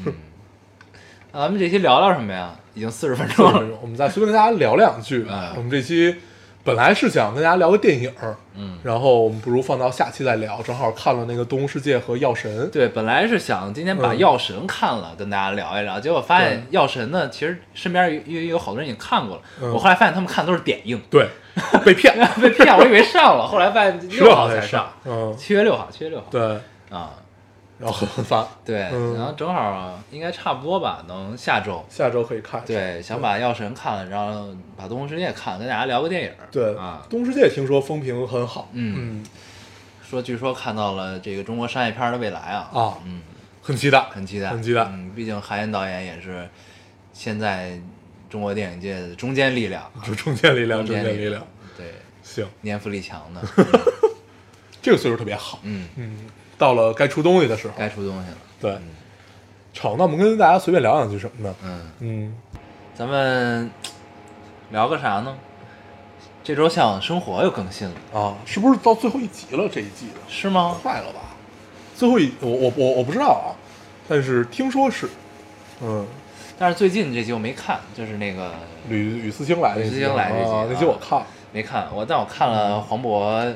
[1.36, 2.50] 那咱们这期聊聊什么呀？
[2.72, 3.76] 已经四十分钟了。
[3.82, 5.26] 我们再随便跟大家聊两句。
[5.28, 6.16] 哎我们这期
[6.64, 8.10] 本来是想跟大家聊个电影，
[8.54, 10.62] 嗯，然后我们不如放到下期再聊。
[10.62, 12.50] 正好看了那个《动物世界》和《药神》。
[12.70, 19.42] 对，本来是想今天把《嗯药神》看了，跟大家聊一聊，结果发现《药神》呢，其实身边有有有好多人已经看过了。
[19.60, 21.28] 嗯我后来发现他们看的都是点映，对，
[21.84, 26.24] 被骗，被骗，我以为上了，后来发现六号才才上，嗯，七月六号，七月六号。
[26.30, 26.40] 对，
[26.88, 27.12] 啊，
[27.78, 28.46] 然后很很烦。
[28.64, 31.84] 对，嗯然后正好应该差不多吧，能下周。
[31.88, 32.62] 下周可以看。
[32.66, 36.32] 对，想把《药神》看了，然后把《动物世界》看了，跟大家聊个电影。
[36.50, 38.68] 对啊，《动物世界》听说风评很好。
[38.72, 39.26] 嗯，嗯
[40.08, 43.20] 说据说看到了这个中国商业片的未来啊，啊，嗯，
[43.60, 44.82] 很期待，很期待，很期待。
[44.84, 46.48] 嗯，毕竟韩延导演也是
[47.12, 47.78] 现在
[48.30, 51.44] 中国电影界的中坚力量，就中坚力量，中坚力量。，
[51.76, 53.42] 对，行，年富力强的，
[54.80, 55.58] 这个岁数特别好。
[55.64, 56.16] 嗯，嗯，
[56.58, 57.74] 到了该出东西的时候。
[57.76, 58.36] 该出东西了。
[58.60, 58.78] 对，
[59.72, 61.54] 成，那我们跟大家随便聊两句什么呢？
[61.62, 62.34] 嗯，嗯，
[62.94, 63.70] 咱们
[64.70, 65.36] 聊个啥呢？
[66.42, 69.68] 这周《向往生活》又更新了，啊，是不是到最后一集了？
[69.68, 70.76] 这一季的是吗？
[70.80, 71.20] 快了吧？
[71.96, 73.50] 最后一，我我我我不知道啊，
[74.08, 75.08] 但是听说是，
[75.82, 76.06] 嗯，
[76.56, 78.52] 但是最近这集我没看，就是那个
[78.88, 83.52] 吕吕思清来的那集吕思清来那集啊，那集啊我看了没看，我但我看了黄渤、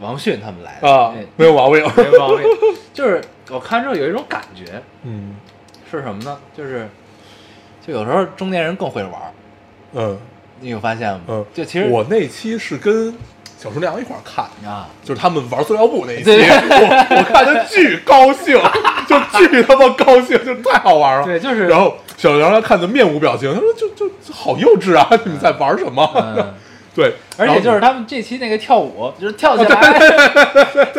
[0.00, 1.80] 王迅他们来的啊，没有毛病。
[1.96, 2.46] 没毛病。
[2.92, 3.20] 就是
[3.50, 5.36] 我看之后有一种感觉嗯
[5.90, 6.38] 是什么呢？
[6.56, 6.88] 就是
[7.86, 9.30] 就有时候中年人更会玩儿，
[9.94, 10.18] 嗯
[10.60, 11.20] 你有发现吗？
[11.28, 13.14] 嗯，就其实我那期是跟
[13.58, 18.58] 小厨娘一块儿看，啊，就是他们玩塑料布那一期，我我看的巨高兴，
[19.08, 21.24] 就巨他妈高兴，就太好玩了。
[21.24, 26.08] 对就是然后小厨娘看的面无表情，他说就就就好幼稚啊，你们在玩什么？
[26.16, 26.54] 嗯，
[26.96, 29.76] 对，而且就是他们这期那个跳舞，就是跳起来，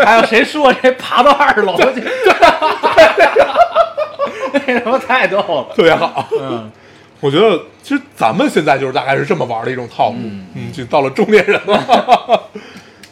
[0.05, 2.03] 还有谁说谁爬到二楼去，
[4.67, 5.73] 那他妈太逗了。
[5.73, 6.27] 特别好。
[6.39, 6.69] 嗯，
[7.21, 12.49] 我觉得其实咱们现在就是大概是这么玩的一种套路，嗯嗯，就到了中年人了，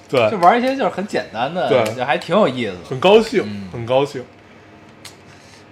[0.10, 2.90] 对就，玩一些就是很简单的，对就还挺有意思的。
[2.90, 4.24] 很高兴嗯，很高兴。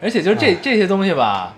[0.02, 1.54] 而且就是这这些东西吧，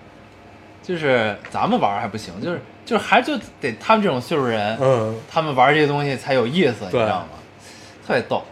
[0.82, 7.28] 就是咱们玩还不行，就是就是还就得他们这种岁数人，嗯，他们玩这些东西才有意思，你知道吗？
[8.06, 8.44] 特别逗，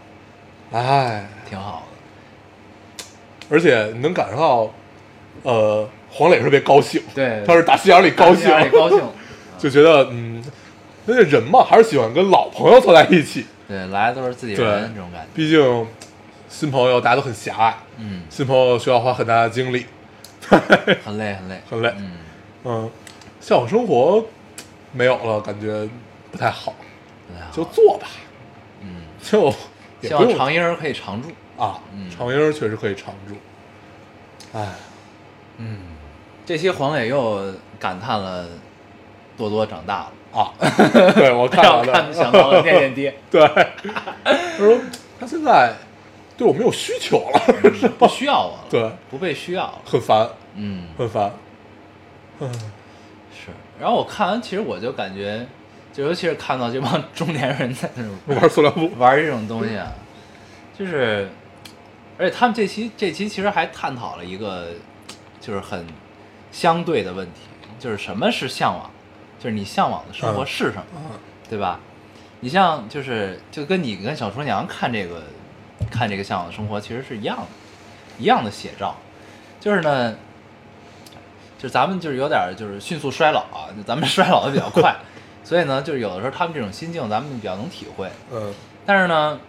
[0.72, 3.06] 哎，挺好的。
[3.50, 4.74] 而且能感受到，
[5.44, 9.02] 呃，黄磊特别高兴，对，他是打心眼里高兴，高兴，
[9.60, 10.42] 就觉得嗯，
[11.06, 15.28] 那个人嘛，还是喜欢跟老朋友凑在一起，对，来的都是自己人，这种感觉。
[15.34, 15.88] 毕竟
[16.48, 19.86] 新朋友大家都很狭隘，嗯，新朋友需要花很大的精力，
[20.48, 21.94] 很累很累， 很累。
[21.98, 22.12] 嗯，
[22.64, 22.92] 嗯，
[23.42, 24.24] 向往生活
[24.94, 25.90] 没有了，感觉
[26.32, 26.74] 不太好，
[27.52, 28.08] 就做吧，
[28.82, 29.48] 嗯，就
[30.00, 31.30] 也希望不用长音儿可以常驻。
[31.58, 33.36] 啊嗯，长音儿确实可以常驻。
[34.54, 34.68] 哎，
[35.58, 35.80] 嗯，
[36.46, 38.48] 这期黄磊又感叹了
[39.38, 40.54] 多多长大了，啊，
[41.14, 43.48] 对我看让我到的，看想到了念念爹， 对，
[44.24, 44.80] 他说
[45.20, 45.74] 他现在
[46.36, 47.40] 对我没有需求了，
[48.00, 49.82] 不需要我了，对，不被需要了。
[49.86, 51.32] 很烦，嗯，很烦。
[52.40, 52.60] 嗯，是。
[53.82, 55.44] 然后我看完，其实我就感觉，
[55.92, 59.92] 就尤其是看到这帮 中年人在那种玩塑料布，玩这种东西啊，
[60.78, 61.28] 就是，
[62.16, 64.68] 而且他们这期这期其实还探讨了一个，
[65.40, 65.84] 就是很
[66.52, 67.42] 相对的问题，
[67.80, 68.92] 就是什么是向往，
[69.40, 71.18] 就是你向往的生活嗯是什么，啊
[71.50, 71.80] 对吧？
[72.42, 75.24] 你像就是就跟你跟小厨娘看这个
[75.90, 77.44] 看这个向往的生活其实是一样的，
[78.20, 78.96] 一样的写照，
[79.60, 80.16] 就是呢。
[81.62, 84.96] 就咱们就是有点儿就是迅速衰老啊，就咱们 衰老的比较快，
[85.44, 88.10] 所以呢，就是有的时候他们这种心境咱们比较能体会。
[88.32, 88.52] 嗯
[88.84, 89.40] 但是呢，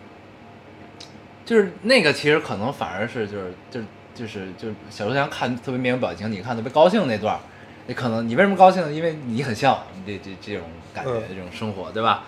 [1.46, 7.40] 就是那个其实可能反而是就是就是就是就是小周强看特别面无表情，你看特别高兴那段儿，
[7.86, 8.92] 你可能你为什么高兴呢？
[8.92, 12.24] 因为你很向往这这这种感觉、嗯这种生活，对吧？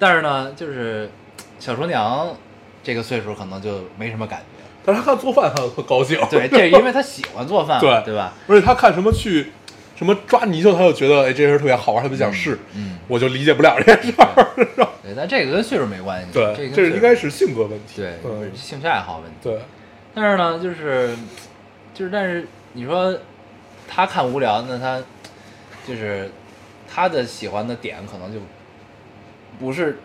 [0.00, 1.08] 但是呢，就是
[1.60, 2.34] 小厨娘
[2.82, 4.59] 这个岁数可能就没什么感觉。
[4.92, 8.32] 但是他看做饭他特高兴，对， 这是因为他喜欢做饭嘛，对对吧？
[8.48, 9.52] 而且他看什么去
[9.96, 14.46] 什么抓泥鳅，他就觉得哎这事特别好玩，他就想试，嗯，我就理解不了这件事儿。
[15.02, 18.02] 对，但这个跟岁数没关系，对，这是应该是性格问题。
[18.02, 18.14] 对，
[18.54, 19.36] 兴趣爱好问题。
[19.42, 19.60] 对，
[20.14, 21.14] 但是呢，就是
[21.94, 23.16] 就是，但是你说
[23.88, 25.00] 他看无聊，那他
[25.86, 26.30] 就是
[26.92, 28.38] 他的喜欢的点可能就
[29.58, 29.98] 不是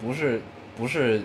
[0.00, 0.42] 不是
[0.76, 1.22] 不是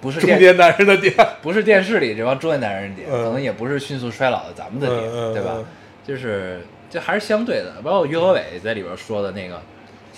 [0.00, 5.64] 不是中年男人的点， 不是电视里这帮中年男人的点，嗯可能也不是迅速衰老的咱们的点，嗯嗯对吧嗯？
[6.06, 9.60] 就是这还是相对的，包括于和伟在里边说的那个。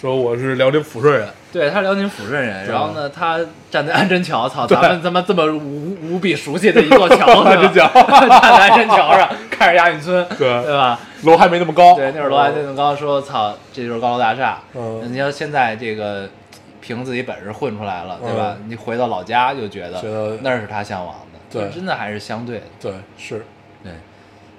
[0.00, 3.38] 说我是辽宁抚顺人，对他辽宁抚顺人，然后呢，他
[3.70, 7.86] 站在安贞桥，操，咱们他妈这么无无比熟悉的一座桥， 安贞桥
[8.18, 10.98] 站在安贞桥上看着亚运村，对对吧？
[11.24, 11.94] 楼还没那么高。
[11.96, 14.58] 对，那会儿楼还没那么高，说操，这就是高楼大厦。
[14.74, 16.26] 嗯你要现在这个
[16.91, 18.57] 凭自己本事混出来了，对吧？
[18.66, 22.64] 你回到老家就觉得觉得那是他向往的，对真的还是相对的。
[22.80, 23.45] 对，是，
[23.84, 23.93] 对，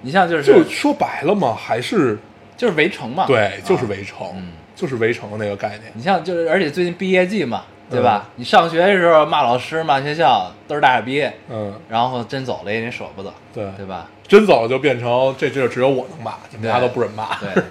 [0.00, 2.18] 你像就是就说白了嘛，还是
[2.56, 5.92] 就是围城嘛，对，就是啊围城嗯，就是围城的那个概念。
[5.92, 8.24] 你像就是，而且最近毕业季嘛，对吧？
[8.28, 14.08] 嗯你上学的时候骂老师、骂学校，都是大眼毕业，嗯，然后真走了也得舍不得，对，对吧？
[14.26, 17.36] 真走了就变成这这只有我能骂，你们家都不准骂。
[17.36, 17.62] 对，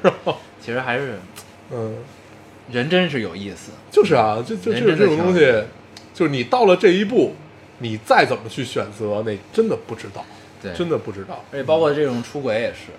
[0.62, 1.20] 其实还是
[1.72, 1.98] 嗯，
[2.72, 5.40] 人真是有意思，就是啊，就就人就是这种东西，
[6.14, 7.34] 就是你到了这一步，
[7.80, 10.26] 你再怎么去选择，那真的不知道，
[10.62, 11.44] 对，真的不知道。
[11.52, 12.92] 而且包括这种出轨也是，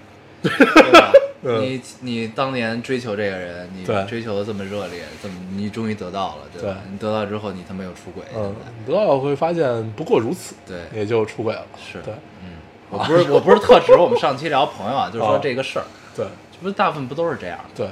[0.42, 1.12] 对吧？
[1.44, 6.78] 嗯你你当年追求这个人，你追求的这么热烈，这么你终于得到了，对吧？
[6.84, 11.66] 对你得到之后，你他妈又出轨，嗯，你得到会发现不过如此，对也就出轨了。
[11.76, 12.14] 是对
[12.44, 12.50] 嗯，
[12.90, 17.86] 我不是我不是特指我们上期聊朋友啊，就是说哦这个事儿，对这不是大部分不都是这样的，对。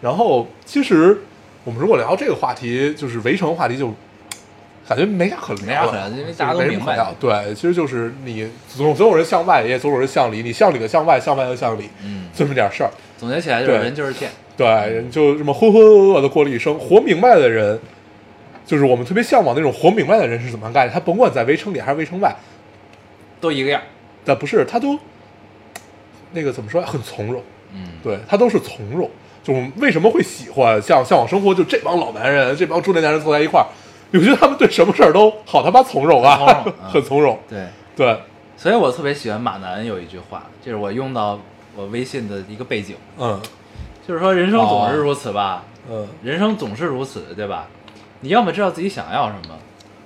[0.00, 1.18] 然后其实
[1.64, 3.92] 我们如果聊这个话题，就是围城话题，就
[4.88, 12.90] 感觉没啥可聊的，因为大家都明白对，其实就是你总总有人向外，也总有人向里，你向里的向外，向外的向里，嗯，这么点事儿。
[13.18, 16.78] 总结起来就是人就是贱，对，人就这么浑浑噩噩的过了一生。
[16.78, 17.78] 活明白的人，
[18.64, 20.92] 就是我们特别向往那种活明白的人是怎么样干的。
[20.92, 22.34] 他甭管在围城里还是围城外，
[23.40, 23.82] 都一个样，
[24.24, 24.96] 但不是他都
[26.30, 27.42] 那个怎么说，很从容。
[27.74, 29.10] 嗯，对他都是从容。
[29.48, 31.54] 就我们为什么会喜欢像向往生活？
[31.54, 33.66] 就这帮老男人，这帮中年男人坐在一块儿，
[34.10, 36.36] 你不觉得他们对什么事儿都好他妈从容啊？
[36.36, 37.38] 很从容嗯很从容。
[37.48, 38.20] 对，对，
[38.58, 41.40] 所以我特别喜欢马南有一句话，就是我用到
[41.74, 43.40] 我微信的一个背景，嗯
[44.06, 47.66] 就是说人生总是如此吧，嗯人生总是如此，对吧？
[48.20, 49.56] 你要么知道自己想要什么，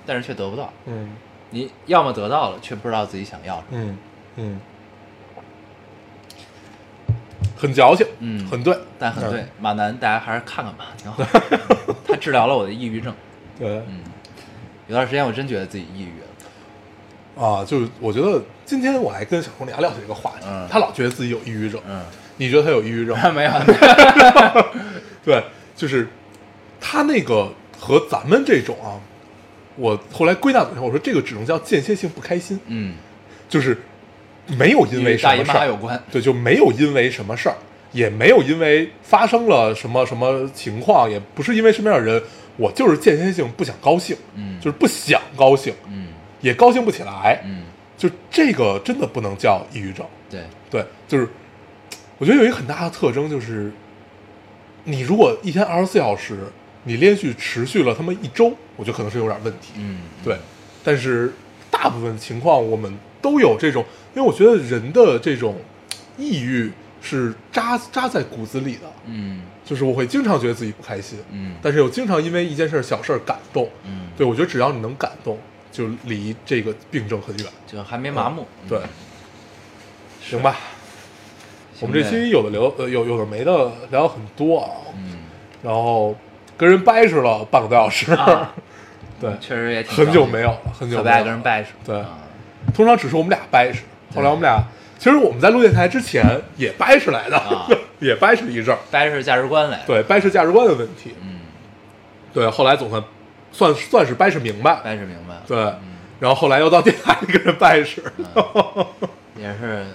[0.05, 1.09] 但是却得不到；嗯
[1.49, 3.83] 你要么得到了，却不知道自己想要什么。
[3.83, 3.97] 嗯
[4.37, 4.59] 嗯，
[7.63, 11.23] 很矫情，嗯很对，但很对嗯，马南大家还是看看吧，挺好。
[12.05, 13.13] 他治疗了我的抑郁症，
[13.57, 13.69] 对。
[13.87, 14.01] 嗯，
[14.87, 16.11] 有段时间我真觉得自己抑郁
[17.39, 22.01] 了，啊，就是我觉得今天我还跟小红聊聊这个话题嗯，他老觉得自己有抑郁症，嗯，
[22.35, 23.17] 你觉得他有抑郁症？
[23.33, 23.51] 没有，
[25.23, 25.41] 对，
[25.73, 26.09] 就是
[26.81, 27.49] 他那个
[27.79, 28.99] 和咱们这种啊，
[29.77, 32.95] 我后来归纳总结，我说这个只能叫间歇性不开心，嗯，
[33.47, 33.81] 就是
[34.47, 37.55] 没有因为什么事儿，有关，对，就没有因为什么事儿，
[37.91, 42.21] 也没有因为发生了什么什么情况，也不是因为身边的人，
[42.57, 46.07] 我就是间歇性不想高兴，嗯，就是不想高兴，嗯。
[46.41, 47.63] 也高兴不起来，嗯，
[47.97, 51.25] 就这个真的不能叫抑郁症，对，对，就是
[52.17, 53.71] 我觉得有一个很大的特征就是，
[54.83, 56.39] 你如果一天二十四小时，
[56.83, 59.71] 你连续持续了他妈一周，我觉得可能是有点问题。
[59.77, 60.35] 嗯，对，
[60.83, 61.31] 但是
[61.71, 62.93] 大部分情况我们
[63.23, 65.55] 都有这种，因为我觉得人的这种
[66.17, 66.71] 抑郁
[67.01, 69.41] 是扎扎在骨子里的，嗯。
[69.65, 71.55] 就是我会经常觉得自己不开心，嗯。
[71.61, 73.69] 但是又经常因为一件事儿小事儿感动。
[73.85, 75.39] 嗯，对，我觉得只要你能感动，
[75.71, 77.47] 就离这个病症很远。
[77.65, 78.77] 就还没麻木，对。
[78.79, 78.83] 嗯，
[80.21, 80.57] 行吧，
[81.79, 85.19] 我们这期有的聊，呃，有有的没的聊很多啊，嗯，
[85.63, 86.13] 然后
[86.57, 88.53] 跟人掰扯了半个多小时，啊。
[89.21, 91.23] 对，确实也挺很久没有了，很久没有了。
[91.23, 91.97] 跟人掰扯，对。
[92.01, 92.19] 啊
[92.73, 93.79] 通常只是我们俩掰扯，
[94.15, 94.63] 后来我们俩，
[94.99, 96.23] 其实我们在录电台之前
[96.57, 97.67] 也掰扯来的，啊。
[97.99, 101.39] 也掰扯一阵儿，掰扯价值观来，，对，掰扯价值观的问题，嗯，
[102.33, 103.01] 对，后来总算
[103.53, 105.79] 算算是掰扯明白，掰扯明白，对，嗯，
[106.19, 108.01] 然后后来又到电台里跟人掰扯，
[109.39, 109.85] 也是。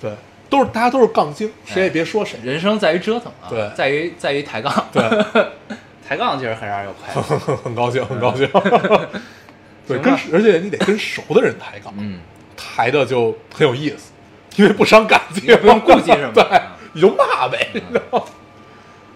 [0.00, 0.10] 对，
[0.48, 3.70] 都是大家都是杠精，谁也别说谁，人生在于折腾啊，对。
[3.74, 5.02] 在于在于抬杠，对，
[6.08, 8.48] 抬杠其实很让人有快乐，很高兴，很高兴。
[9.96, 12.20] 对，跟而且你得跟熟的人抬杠，嗯，
[12.56, 14.12] 抬的就很有意思，
[14.56, 18.24] 因为不伤感情，也不用顾忌什么对 啊，你就骂呗，你知道吗？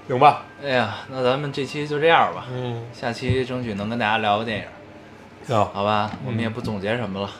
[0.06, 0.44] 行吧？
[0.62, 4.64] 哎呀，那咱们这期就这样吧，嗯，下期争取能跟大家聊个电影，
[5.46, 6.10] 行，好吧？
[6.24, 7.30] 我们嗯也不总结什么了，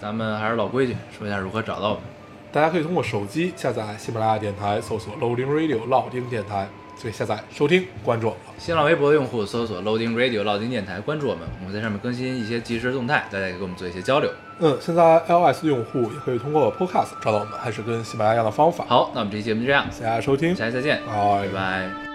[0.00, 2.02] 咱们还是老规矩，说一下如何找到我们。
[2.50, 6.66] 大家可以通过手机下载喜马拉雅电台，搜索 Loading Radio 老丁电台，
[6.98, 8.40] 就可以下载收听关注我们。
[8.58, 14.30] 新浪微博的用户搜索 Loading Radio 老丁电台，关注我们，我们在上面更新一些即时动态，大家也可以跟我们做一些交流。
[14.58, 22.07] 嗯，现在 iOS 用户也可以通过 Podcast 找到我们，还是跟喜马拉雅一样的方法。，好，那我们这期节目就这样，谢谢大家收听，下期再见，拜拜拜。